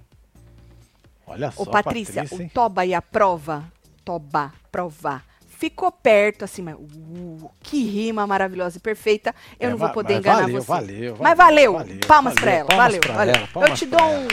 [1.27, 3.71] Olha só, Ô, Patrícia, Patrícia, o toba e a prova,
[4.03, 5.23] toba, prova,
[5.65, 9.35] ficou perto, assim, mas uh, que rima maravilhosa e perfeita.
[9.59, 10.67] Eu É, não vou poder enganar valeu, você.
[10.67, 13.35] valeu, mas valeu, valeu, palmas valeu, pra ela, palmas valeu, pra valeu.
[13.35, 14.29] ela, palmas Eu te dou um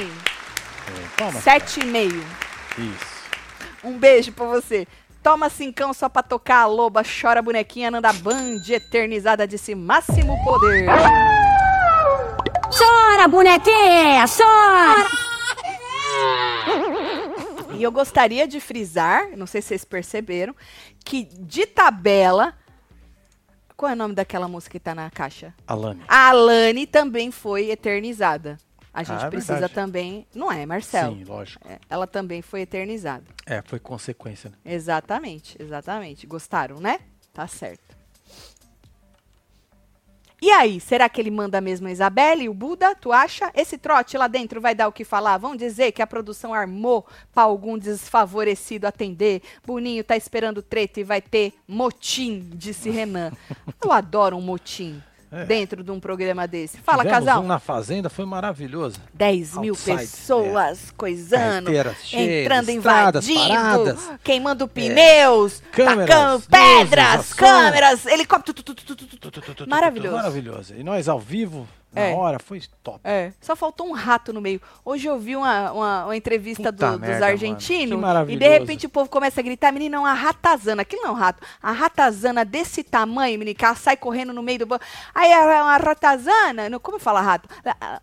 [1.26, 2.22] É, sete e meio.
[2.78, 3.22] Isso.
[3.82, 4.86] Um beijo pra você.
[5.24, 10.86] Toma cincão só pra tocar a loba, chora bonequinha, Nanda Band, eternizada, disse máximo poder.
[12.78, 15.06] Chora, bonequinha, chora!
[17.82, 20.56] E eu gostaria de frisar, não sei se vocês perceberam,
[21.04, 22.54] que de tabela.
[23.76, 25.52] Qual é o nome daquela música que tá na caixa?
[25.66, 26.00] Alane.
[26.08, 28.60] A Alane também foi eternizada.
[28.94, 29.74] A gente Ah, é precisa verdade.
[29.74, 30.28] também.
[30.36, 31.16] Não é, Marcelo?
[31.16, 31.68] Sim, lógico.
[31.68, 33.24] É, ela também foi eternizada.
[33.48, 34.58] É, foi consequência, né?
[34.64, 36.28] Exatamente, exatamente.
[36.28, 37.00] Gostaram, né?
[37.34, 37.98] Tá certo.
[40.44, 42.96] E aí, será que ele manda mesmo a Isabelle e o Buda?
[42.96, 43.52] Tu acha?
[43.54, 45.38] Esse trote lá dentro vai dar o que falar?
[45.38, 49.44] Vão dizer que a produção armou pra algum desfavorecido atender?
[49.64, 53.32] Boninho tá esperando treta e vai ter motim, disse Renan.
[53.84, 55.46] Eu adoro um motim É.
[55.46, 56.78] dentro de um programa desse.
[56.80, 57.42] Fala, Tivemos casal.
[57.42, 59.00] um na Fazenda, foi maravilhoso.
[59.14, 64.10] 10 mil Outside, pessoas coisando, Carreteiras cheias, entrando, estradas invadindo, paradas.
[64.10, 64.20] É.
[64.24, 67.38] queimando pneus, Câmeras, tacando luzes, pedras, ação.
[67.38, 68.58] câmeras, helicóptero.
[69.68, 70.16] Maravilhoso.
[70.16, 70.74] Maravilhoso.
[70.76, 72.14] E nós ao vivo, na É.
[72.16, 73.00] hora, foi top.
[73.04, 74.62] É, só faltou um rato no meio.
[74.86, 78.26] Hoje eu vi uma, uma, uma entrevista do- dos merda, argentinos mano.
[78.26, 80.84] Que e de repente o povo começa a gritar, menina, é uma ratazana.
[80.84, 81.46] Aquilo não é um rato.
[81.62, 84.66] A ratazana desse tamanho, menina, que ela sai correndo no meio do...
[84.66, 84.80] bo-
[85.14, 87.50] Aí é uma ratazana, não, como fala rato?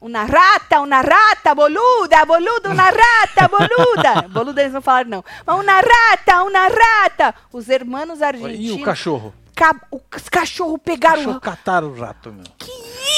[0.00, 4.28] Uma rata, uma rata, boluda, boluda, uma rata, boluda.
[4.28, 5.24] boluda eles não falaram não.
[5.46, 7.34] Mas uma rata, uma rata.
[7.52, 8.80] Os hermanos E argentinos...
[8.82, 9.34] o cachorro?
[9.58, 11.16] Ca- Os cachorros O pegaram...
[11.16, 12.44] cachorro cataram o rato, meu.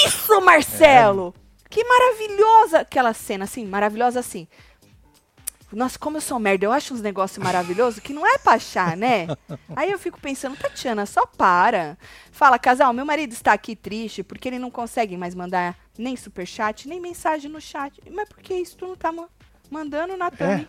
[0.06, 1.34] Isso, Marcelo!
[1.68, 4.48] Que maravilhosa aquela cena, assim, maravilhosa assim.
[5.72, 8.96] Nossa, como eu sou merda, eu acho uns negócios maravilhosos que não é pra achar,
[8.96, 9.28] né?
[9.76, 11.96] Aí eu fico pensando, Tatiana, só para.
[12.32, 16.88] Fala, casal, meu marido está aqui triste porque ele não consegue mais mandar nem superchat,
[16.88, 18.00] nem mensagem no chat.
[18.10, 19.28] Mas por que isso tu não tá ma-
[19.70, 20.66] mandando, Nathalie?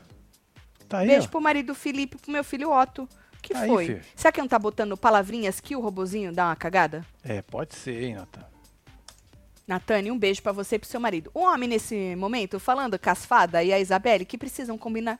[0.88, 1.32] Tá aí, Beijo ó.
[1.32, 3.10] pro marido Felipe, pro meu filho Otto.
[3.42, 3.86] Que Aí, foi?
[3.88, 4.02] filho.
[4.16, 7.06] Será que não tá botando palavrinhas que o robozinho dá uma cagada?
[7.24, 8.46] É, pode ser, hein, Natan.
[9.68, 11.32] Natane, um beijo pra você e pro seu marido.
[11.34, 15.20] O homem, nesse momento, falando com as fadas e a Isabelle, que precisam combinar.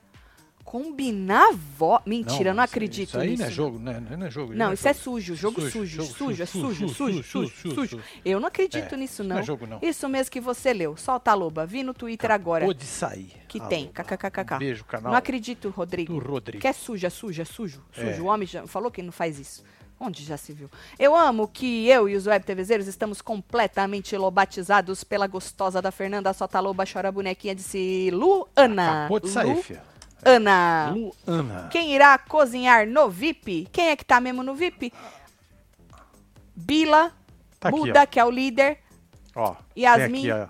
[0.64, 2.00] Combinar vó.
[2.06, 3.42] Mentira, eu não mas isso- acredito Isso aí nisso.
[3.42, 4.02] não é jogo, né?
[4.16, 4.54] Não é jogo.
[4.54, 5.02] Não, isso é jogo.
[5.04, 8.02] sujo, jogo Sujo, sujo, jogo sujo, é sujo, sujo, sujo, sujo, sujo, sujo, sujo, sujo.
[8.24, 9.38] Eu não acredito É, nisso, não não.
[9.38, 9.78] é jogo, não.
[9.82, 10.96] Isso mesmo que você leu.
[10.96, 11.66] Solta a loba.
[11.66, 12.64] Vi no Twitter agora.
[12.64, 13.32] Acabou de sair.
[13.48, 13.88] Que tem.
[13.88, 14.58] KKKK.
[14.58, 15.12] Beijo, canal.
[15.12, 16.12] Não acredito, Rodrigo.
[16.14, 16.60] do Rodrigo.
[16.62, 18.06] Que é suja, suja, sujo, sujo.
[18.08, 18.20] É.
[18.20, 19.62] O homem já falou que não faz isso.
[20.00, 20.68] Onde já se viu?
[20.98, 26.32] Eu amo que eu e os web TVzeiros estamos completamente lobatizados pela gostosa da Fernanda
[26.32, 29.00] Sota Loba Chora Bonequinha, disse Luana.
[29.04, 29.91] Acabou de sair, filha.
[30.24, 30.94] Luana.
[31.26, 31.68] Luana.
[31.70, 33.68] Quem irá cozinhar no VIP?
[33.72, 34.92] Quem é que tá mesmo no VIP?
[36.54, 37.12] Bila,
[37.58, 38.06] Tá aqui, Buda, ó.
[38.06, 38.78] que é o líder.
[39.34, 40.30] Ó, Yasmin.
[40.30, 40.46] Aqui, ó.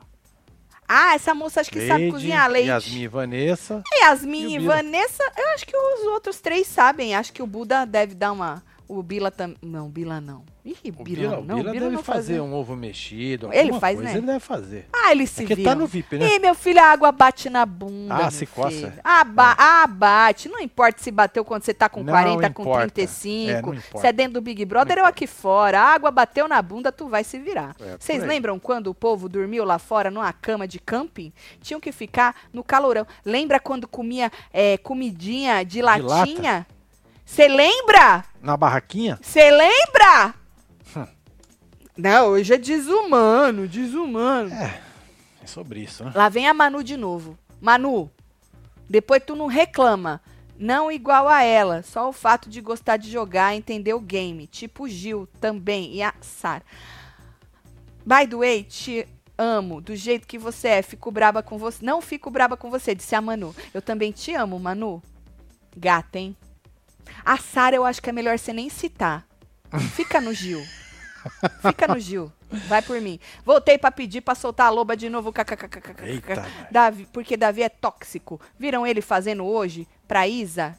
[0.88, 2.68] Ah, essa moça acho que sabe cozinhar leite.
[2.68, 3.82] Yasmin e Vanessa.
[4.02, 4.58] Yasmin E e?
[4.58, 7.14] Vanessa, eu acho que os outros três sabem.
[7.14, 8.62] Acho que o Buda deve dar uma.
[8.94, 9.56] O Bila também.
[9.62, 10.44] Não, Bila não.
[10.64, 11.56] Ih, O Bila, Bila, o não.
[11.56, 13.48] Bila Bila deve não fazer um ovo mexido.
[13.52, 14.18] Ele faz, coisa né?
[14.18, 14.86] Ele deve fazer.
[14.92, 15.72] Ah, eles se É que viram.
[15.72, 16.36] tá no VIP, né?
[16.36, 18.14] Ih, meu filho, a água bate na bunda.
[18.26, 18.70] Ah, se coça.
[18.70, 18.92] filho.
[19.02, 20.48] Ah, ba- ah, bate.
[20.48, 22.80] Não importa se bateu quando você tá com Não 40, com importa.
[22.92, 23.74] 35.
[23.74, 25.80] É, se é dentro do Big Brother ou aqui fora.
[25.80, 27.74] A água bateu na bunda, tu vai se virar.
[27.80, 28.28] É, Vocês aí.
[28.28, 31.32] lembram quando o povo dormiu lá fora numa cama de camping?
[31.62, 33.06] Tinham que ficar no calorão.
[33.24, 36.02] Lembra quando comia é, comidinha de lata?
[36.04, 36.66] latinha?
[37.24, 38.24] Você lembra?
[38.40, 39.18] Na barraquinha?
[39.22, 40.34] Você lembra?
[40.96, 41.06] Hum.
[41.96, 44.52] Não, hoje é desumano, desumano.
[44.52, 46.12] É sobre isso, né?
[46.14, 47.38] Lá vem a Manu de novo.
[47.60, 48.10] Manu,
[48.88, 50.20] depois tu não reclama.
[50.58, 54.46] Não igual a ela, só o fato de gostar de jogar, entender o game.
[54.46, 56.62] Tipo Gil também e a Sara.
[58.04, 60.82] By the way, te amo do jeito que você é.
[60.82, 61.84] Fico braba com você.
[61.84, 63.54] Não fico braba com você, disse a Manu.
[63.74, 65.02] Eu também te amo, Manu.
[65.76, 66.36] Gata, hein?
[67.24, 69.26] A Sara eu acho que é melhor você nem citar.
[69.94, 70.62] Fica no Gil.
[71.60, 72.32] Fica no Gil.
[72.68, 73.18] Vai por mim.
[73.44, 75.32] Voltei pra pedir pra soltar a loba de novo.
[76.02, 76.44] Eita.
[76.70, 78.40] Davi, porque Davi é tóxico.
[78.58, 80.76] Viram ele fazendo hoje pra Isa?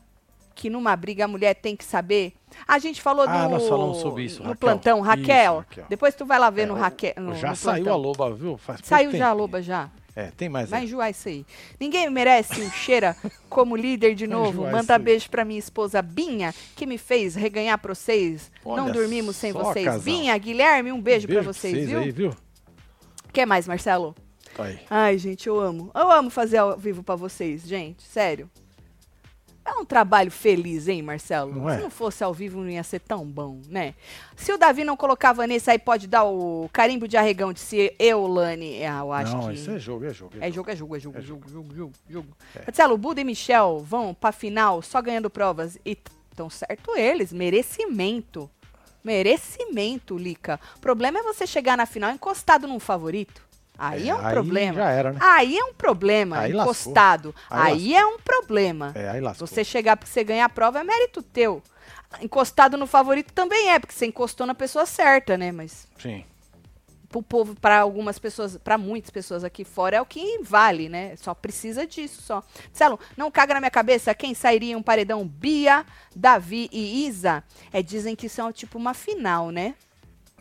[0.56, 2.34] Que numa briga a mulher tem que saber.
[2.68, 4.60] A gente falou Ah, no, nós falamos sobre isso, no Raquel.
[4.60, 5.02] plantão.
[5.02, 5.86] Raquel, Isso, Raquel.
[5.90, 7.14] depois tu vai lá ver É, no Raquel.
[7.18, 8.56] No, já no saiu a loba, viu?
[8.58, 9.90] Faz Saiu já a loba já.
[10.16, 10.86] É, tem mais Vai aí.
[10.86, 11.46] enjoar isso aí.
[11.80, 13.16] Ninguém merece um cheira
[13.50, 14.70] como líder de novo.
[14.70, 18.52] Manda beijo pra minha esposa Binha, que me fez reganhar pra vocês.
[18.64, 19.86] Não Olha dormimos sem vocês.
[19.86, 20.02] casal.
[20.02, 22.00] Binha, Guilherme, um beijo, pra vocês, viu?
[22.00, 22.30] aí, viu?
[22.30, 24.16] O que mais, Marcelo?
[24.56, 24.80] Tá aí.
[24.88, 25.90] Ai, gente, eu amo.
[25.96, 28.04] Eu amo fazer ao vivo pra vocês, gente.
[28.04, 28.48] Sério.
[29.76, 31.54] É um trabalho feliz, hein, Marcelo?
[31.54, 31.78] Não é?
[31.78, 33.96] Se não fosse ao vivo, não ia ser tão bom, né?
[34.36, 37.60] Se o Davi não colocar a Vanessa aí, pode dar o carimbo de arregão de
[37.60, 38.84] se eu, Lani.
[38.86, 39.54] Ah, eu acho Não, que.
[39.56, 40.34] isso é jogo, é jogo.
[40.40, 42.28] É jogo, é jogo, é jogo, É jogo, jogo, jogo, jogo.
[42.56, 42.60] É.
[42.68, 45.78] Marcelo, Buda e Michel vão pra final só ganhando provas.
[45.86, 45.98] E
[46.36, 47.34] tão certo eles.
[47.34, 48.50] Merecimento.
[49.04, 50.60] Merecimento, Lica.
[50.78, 53.42] O problema é você chegar na final encostado num favorito.
[53.78, 54.74] Aí É, é, um aí problema.
[54.76, 55.20] já era, né?
[55.22, 56.72] Aí é um problema, Aí lascou.
[56.72, 57.36] encostado.
[57.50, 58.92] Aí Aí, é um problema.
[58.96, 59.48] É, aí lascou.
[59.48, 61.62] Você chegar porque você ganhar a prova é mérito teu.
[62.22, 65.52] Encostado no favorito também é, porque você encostou na pessoa certa, né?
[65.52, 66.24] Mas Sim.
[67.10, 71.16] pro povo, para algumas pessoas, para muitas pessoas aqui fora, é o que vale, né?
[71.16, 72.44] Só precisa disso, só.
[72.68, 75.84] Marcelo, não caga na minha cabeça quem sairia em um paredão Bia,
[76.16, 77.44] Davi e Isa.
[77.72, 79.74] É, dizem que isso é tipo uma final, né?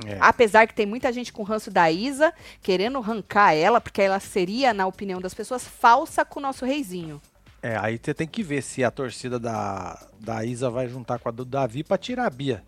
[0.07, 0.16] É.
[0.20, 2.32] Apesar que tem muita gente com ranço da Isa,
[2.62, 7.20] querendo arrancar ela, porque ela seria, na opinião das pessoas, falsa com o nosso reizinho.
[7.62, 11.28] É, aí você tem que ver se a torcida da, da Isa vai juntar com
[11.28, 12.64] a do Davi pra tirar a Bia.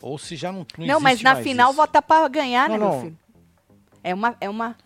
[0.00, 1.76] Ou se já não, não Não, mas na final isso.
[1.76, 3.02] vota pra ganhar, né, Não, meu não.
[3.02, 3.18] filho?
[4.04, 4.36] É uma.
[4.40, 4.76] É uma...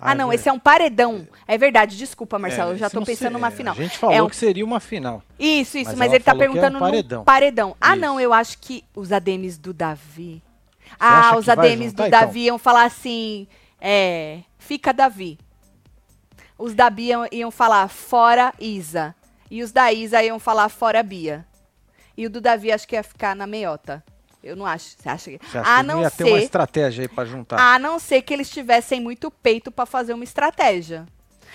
[0.00, 1.26] Ah, Ah, não, é esse é um paredão.
[1.46, 3.74] É verdade, desculpa, Marcelo, É, eu já tô pensando numa é, final.
[3.74, 5.22] A gente falou É um- que seria uma final.
[5.38, 7.18] Isso, isso, Mas mas, ele tá que é um perguntando paredão.
[7.20, 7.76] no paredão.
[7.80, 8.00] Ah, Isso.
[8.00, 10.42] não, eu acho que os ADMs do Davi.
[10.98, 12.20] Ah, os ADMs do então?
[12.20, 13.46] Davi iam falar assim:
[13.80, 14.40] é.
[14.58, 15.38] Fica Davi.
[16.58, 19.14] Os da Bia iam, falar fora Isa.
[19.50, 21.46] E os da Isa iam falar fora Bia.
[22.16, 24.04] E o do Davi acho que ia ficar na meiota.
[24.42, 24.96] Eu não acho.
[24.98, 25.38] Você acha que.
[25.38, 26.44] Você acha a que não ia ter uma ser.
[26.44, 27.58] estratégia aí pra juntar?
[27.60, 31.06] A não ser que eles tivessem muito peito pra fazer uma estratégia.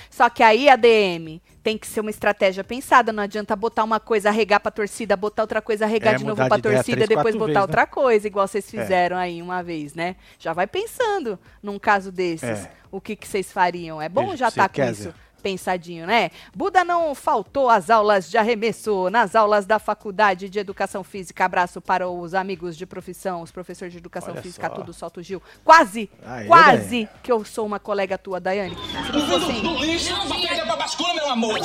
[0.10, 3.12] Só que aí a DM tem que ser uma estratégia pensada.
[3.14, 6.36] Não adianta botar uma coisa, arregar pra torcida, botar outra coisa, arregar É, de novo
[6.48, 7.62] pra de torcida, três, depois quatro botar vezes, né?
[7.62, 8.82] outra coisa, igual vocês É.
[8.82, 10.16] fizeram aí uma vez, né?
[10.38, 12.44] Já vai pensando num caso desses.
[12.66, 12.72] É.
[12.92, 14.02] O que, que vocês fariam?
[14.02, 15.14] É bom Veja já que tá com isso.
[15.44, 16.32] Pensadinho, né?
[16.56, 21.44] Buda não faltou às aulas de arremesso, nas aulas da Faculdade de Educação Física.
[21.44, 24.74] Abraço para os amigos de profissão, os professores de Educação Olha Física, só.
[24.76, 25.42] tudo solta o Gil.
[25.66, 28.76] Quase, Aê, quase que eu sou uma colega tua, Daiane.
[29.06, 31.60] Se não fosse em No lixo, uma pega pra bascula, meu amor.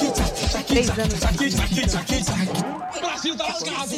[0.66, 1.14] três anos.
[2.96, 3.94] O Brasil tá lascado.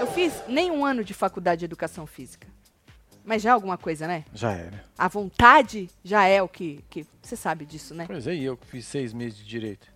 [0.00, 2.46] Eu fiz nem um ano de Faculdade de Educação Física.
[3.24, 4.24] Mas já é alguma coisa, né?
[4.34, 4.84] Já era.
[4.98, 6.84] A vontade já é o que...
[6.90, 8.04] que você sabe disso, né?
[8.06, 9.86] Pois é, e eu que fiz seis meses de direito.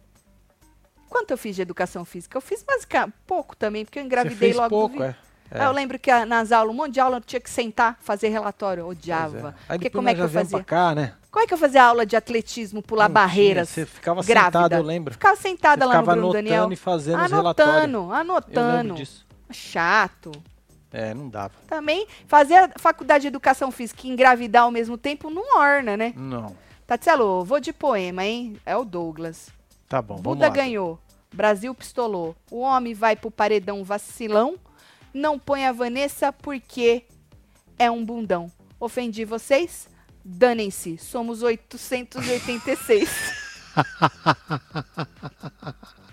[1.08, 2.36] Quanto eu fiz de Educação Física?
[2.36, 5.16] Eu fiz basicamente pouco também, porque eu engravidei fez logo pouco, é.
[5.48, 5.64] É.
[5.64, 8.28] Eu lembro que a- nas aulas, um monte de aula eu tinha que sentar, fazer
[8.30, 8.80] relatório.
[8.80, 9.38] Eu odiava.
[9.38, 9.42] é.
[9.42, 10.58] Aí Porque depois como é que eu fazia?
[10.58, 11.14] pra cá, né?
[11.30, 13.68] Como é que eu fazia aula de atletismo, pular Não tinha, barreiras?
[13.68, 14.58] Você ficava grávida?
[14.58, 15.12] sentado, eu lembro.
[15.14, 16.72] Ficava sentada Você lá no ficava anotando Daniel.
[16.72, 17.74] e fazendo os relatórios.
[17.76, 18.76] Anotando, Eu anotando.
[18.82, 19.24] lembro disso.
[19.52, 20.32] Chato.
[20.96, 21.52] É, não dava.
[21.68, 26.14] Também fazer a faculdade de educação física e engravidar ao mesmo tempo não orna, né?
[26.16, 26.56] Não.
[26.86, 28.56] Tatielo, vou de poema, hein?
[28.64, 29.50] É o Douglas.
[29.86, 30.54] Tá bom, vamos Buda lá.
[30.54, 30.98] ganhou.
[31.30, 32.34] Brasil pistolou.
[32.50, 34.56] O homem vai pro paredão vacilão.
[35.12, 37.04] Não põe a Vanessa porque
[37.78, 38.50] é um bundão.
[38.80, 39.90] Ofendi vocês?
[40.24, 40.96] Danem-se.
[40.96, 43.10] Somos 886.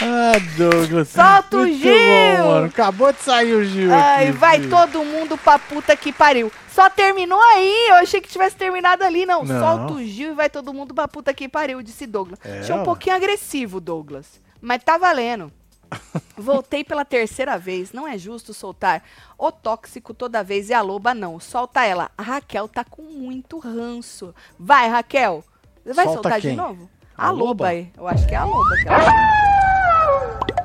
[0.00, 1.08] Ah, Douglas.
[1.08, 1.92] Solta o Gil!
[2.38, 2.66] Bom, mano.
[2.66, 3.92] Acabou de sair o Gil.
[3.92, 4.70] Ai, aqui, vai Gil.
[4.70, 6.50] todo mundo pra puta que pariu.
[6.72, 7.88] Só terminou aí.
[7.88, 9.26] Eu achei que tivesse terminado ali.
[9.26, 9.60] Não, Não.
[9.60, 12.38] solta o Gil e vai todo mundo pra puta que pariu, disse Douglas.
[12.44, 14.40] É, Achei um pouquinho agressivo, Douglas.
[14.60, 15.52] Mas tá valendo.
[16.38, 17.92] Voltei pela terceira vez.
[17.92, 19.02] Não é justo soltar
[19.36, 21.40] o tóxico toda vez e a loba não.
[21.40, 22.10] Solta ela.
[22.16, 24.32] A Raquel tá com muito ranço.
[24.58, 25.44] Vai, Raquel.
[25.84, 26.50] Você vai Solta soltar quem?
[26.52, 26.88] de novo?
[27.20, 27.74] A loba?
[27.74, 28.76] Eu acho que é a loba.
[28.82, 29.30] que ela-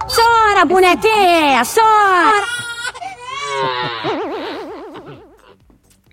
[0.08, 2.46] Chora, bonequinha, chora!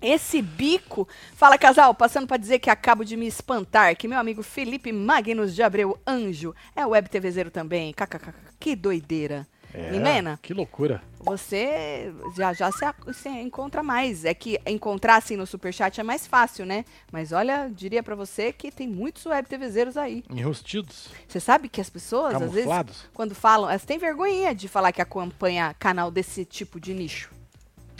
[0.01, 1.07] Esse bico.
[1.33, 5.55] Fala, casal, passando pra dizer que acabo de me espantar que meu amigo Felipe Magnus
[5.55, 7.93] de Abreu Anjo é web TV zero também.
[7.93, 8.33] KKK.
[8.59, 9.47] Que doideira.
[9.73, 11.01] É, Milena, Que loucura.
[11.19, 14.23] você já já se, se encontra mais.
[14.23, 16.85] É que encontrar assim no superchat é mais fácil, né?
[17.11, 20.23] Mas olha, diria pra você que tem muitos web TVzeiros aí.
[20.29, 21.09] Enrustidos.
[21.27, 22.69] Você sabe que as pessoas, às vezes,
[23.13, 27.31] quando falam, elas têm vergonhinha de falar que acompanha canal desse tipo de nicho.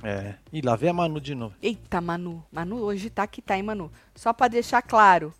[0.04, 0.36] É.
[0.52, 1.56] E lá vem a Manu de novo.
[1.62, 2.46] Eita, Manu.
[2.52, 3.92] Manu hoje tá que tá, hein, Manu?
[4.14, 5.34] Só pra deixar claro.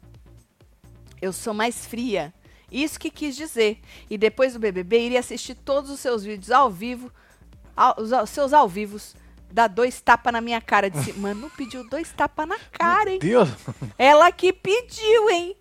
[1.22, 2.34] Eu sou mais fria.
[2.74, 3.80] Isso que quis dizer.
[4.10, 7.12] E depois do BBB, iria assistir todos os seus vídeos ao vivo,
[7.78, 9.16] ao- os seus ao vivos,
[9.52, 10.90] dar dois tapas na minha cara.
[10.90, 13.20] Disse, Manu pediu dois tapas na cara, hein?
[13.20, 13.50] Deus.
[13.98, 15.56] Ela que pediu, hein?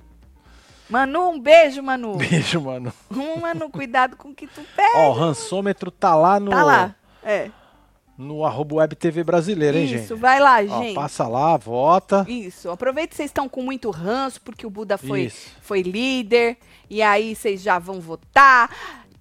[0.89, 2.17] Manu, um beijo, Manu.
[2.17, 2.93] Beijo, mano.
[3.11, 4.99] Hum, Manu, cuidado com o que tu pega.
[4.99, 6.95] Ó, o rançômetro tá lá no, Tá lá.
[7.23, 7.51] É.
[8.17, 10.05] no arroba web TV brasileira, hein, gente?
[10.05, 10.95] Isso, vai lá, Ó, gente.
[10.95, 12.25] passa lá, vota.
[12.29, 12.71] Isso.
[12.71, 15.51] Aproveita que vocês estão com muito ranço, porque o Buda foi, Isso.
[15.61, 16.57] foi líder.
[16.91, 18.71] E aí vocês já vão votar.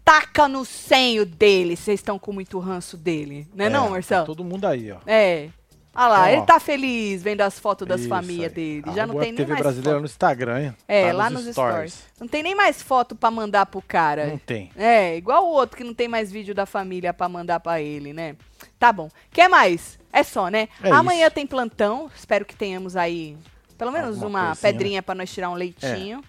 [0.04, 1.76] Taca no senho dele.
[1.78, 3.48] Vocês estão com muito ranço dele.
[3.56, 4.26] Não é, não, tá Marcelo?
[4.26, 4.98] todo mundo aí, ó.
[5.08, 5.50] É.
[5.94, 8.82] Olha lá, Então, ele tá feliz vendo as fotos das famílias dele.
[8.86, 10.00] Arroba Já não tem nem TV mais brasileira foto.
[10.00, 10.74] no Instagram, hein?
[10.88, 12.04] É, Tá lá nos stories.
[12.20, 14.28] Não tem nem mais foto pra mandar pro cara.
[14.28, 14.72] Não tem.
[14.78, 18.14] É, igual o outro que não tem mais vídeo da família pra mandar pra ele,
[18.14, 18.38] né?
[18.82, 19.12] Tá bom.
[19.30, 20.00] Quer mais?
[20.12, 20.68] É só, né?
[20.82, 21.36] É Amanhã isso.
[21.36, 22.10] tem plantão.
[22.16, 23.38] Espero que tenhamos aí
[23.78, 26.24] pelo menos Alguma uma coisinha, pedrinha pra nós tirar um leitinho.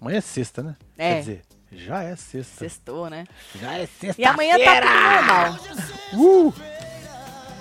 [0.00, 0.76] Amanhã é sexta, né?
[0.96, 1.12] É.
[1.14, 2.54] Quer dizer, já é sexta.
[2.58, 3.26] Sextou, né?
[3.54, 4.18] Já é sexta.
[4.20, 5.58] E amanhã tá tudo normal.
[6.14, 6.54] Uh!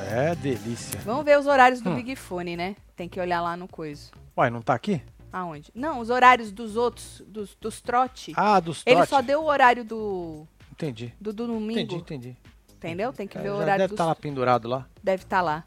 [0.10, 1.02] É delícia.
[1.04, 1.84] Vamos ver os horários Hum.
[1.84, 2.78] do Big Fone, né?
[2.96, 4.10] Tem que olhar lá no coisa.
[4.38, 5.02] Uai, não tá aqui?
[5.34, 5.70] Aonde?
[5.76, 8.32] Não, os horários dos outros, dos, dos trote.
[8.38, 9.10] Ah, dos Ele trote.
[9.10, 11.14] só deu o horário do, Entendi.
[11.20, 11.80] do, do domingo.
[11.82, 12.38] Entendi, entendi.
[12.80, 13.12] Entendeu?
[13.14, 13.96] Tem que É, ver o já horário deve dos...
[13.96, 14.88] estar lá pendurado lá.
[15.04, 15.64] Deve estar lá.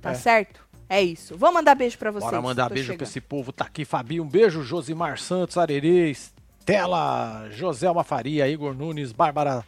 [0.00, 0.14] Tá É.
[0.14, 0.66] certo?
[0.88, 1.36] É isso.
[1.36, 2.30] Vou mandar beijo pra vocês.
[2.30, 3.52] Bora mandar beijo pra esse povo.
[3.52, 4.22] Tá aqui, Fabinho.
[4.22, 9.62] Um beijo, Josimar Santos, Arerê, Estela, Joselma Faria, Igor Nunes, Bárbara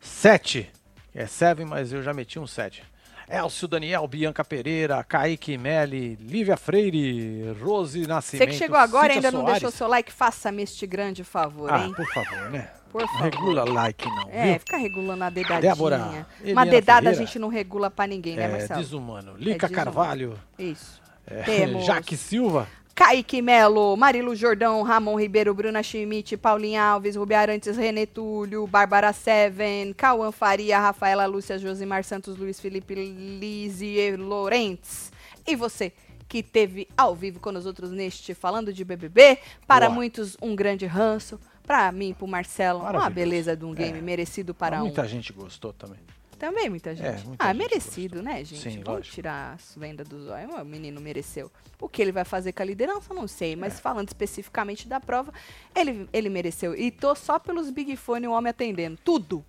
[0.00, 0.70] 7.
[1.14, 2.82] É 7, mas eu já meti um 7.
[3.28, 8.48] Elcio Daniel, Bianca Pereira, Kaique Meli, Lívia Freire, Rose Nascimento.
[8.48, 9.62] Você que chegou agora e Cíntia ainda não Soares.
[9.62, 11.92] deixou seu like, faça-me este grande favor, Ah, hein?
[11.94, 12.70] por favor, né?
[12.90, 13.22] Por Não favor.
[13.22, 14.60] regula like não, É, viu?
[14.60, 15.60] fica regulando a dedadinha.
[15.74, 17.10] Débora, Uma dedada Ferreira.
[17.22, 18.80] a gente não regula pra ninguém, né, É, Marcelo?
[18.80, 19.36] desumano.
[19.36, 19.74] Lica desumano.
[19.94, 21.00] Carvalho, Isso.
[21.26, 22.66] é, Temos Jaque Silva.
[22.92, 29.10] Kaique Melo, Marilo Jordão, Ramon Ribeiro, Bruna Schmidt, Paulinha Alves, Rubi Arantes, Renê Túlio, Bárbara
[29.12, 35.10] Seven, Cauã Faria, Rafaela Lúcia, Josimar Santos, Luiz Felipe Lise Lorentz.
[35.46, 35.92] E você
[36.28, 39.38] que teve ao vivo com os outros neste Falando de BBB.
[39.66, 39.94] Para Boa.
[39.96, 41.40] muitos, um grande ranço.
[41.70, 44.02] Para mim, pro Marcelo, uma beleza de um game É.
[44.02, 44.86] merecido para um.
[44.86, 46.00] Muita gente gostou também.
[46.36, 47.06] Também muita gente.
[47.06, 48.72] É, muita ah, gente merecido, né, gente?
[48.72, 50.52] Sim, Vamos tirar as vendas dos olhos.
[50.52, 51.48] O menino mereceu.
[51.80, 53.54] O que ele vai fazer com a liderança, não sei.
[53.54, 53.76] Mas É.
[53.76, 55.32] falando especificamente da prova,
[55.72, 56.74] ele, ele mereceu.
[56.74, 58.98] E tô só pelos Big Fone o homem atendendo.
[59.04, 59.44] Tudo.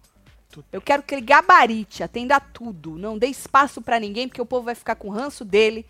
[0.51, 0.65] Tudo.
[0.71, 2.99] Eu quero que ele gabarite, atenda tudo.
[2.99, 5.87] Não dê espaço pra ninguém, porque o povo vai ficar com ranço dele.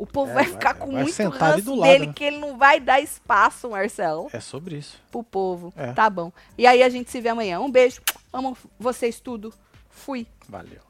[0.00, 2.12] O povo é, vai ficar com vai muito ranço lado, dele né?
[2.14, 4.30] que ele não vai dar espaço, Marcelo.
[4.32, 4.98] É sobre isso.
[5.10, 5.74] Pro povo.
[5.76, 5.92] É.
[5.92, 6.32] Tá bom.
[6.56, 7.60] E aí a gente se vê amanhã.
[7.60, 8.00] Um beijo.
[8.32, 9.52] Amo vocês tudo.
[9.90, 10.26] Fui.
[10.48, 10.80] Valeu.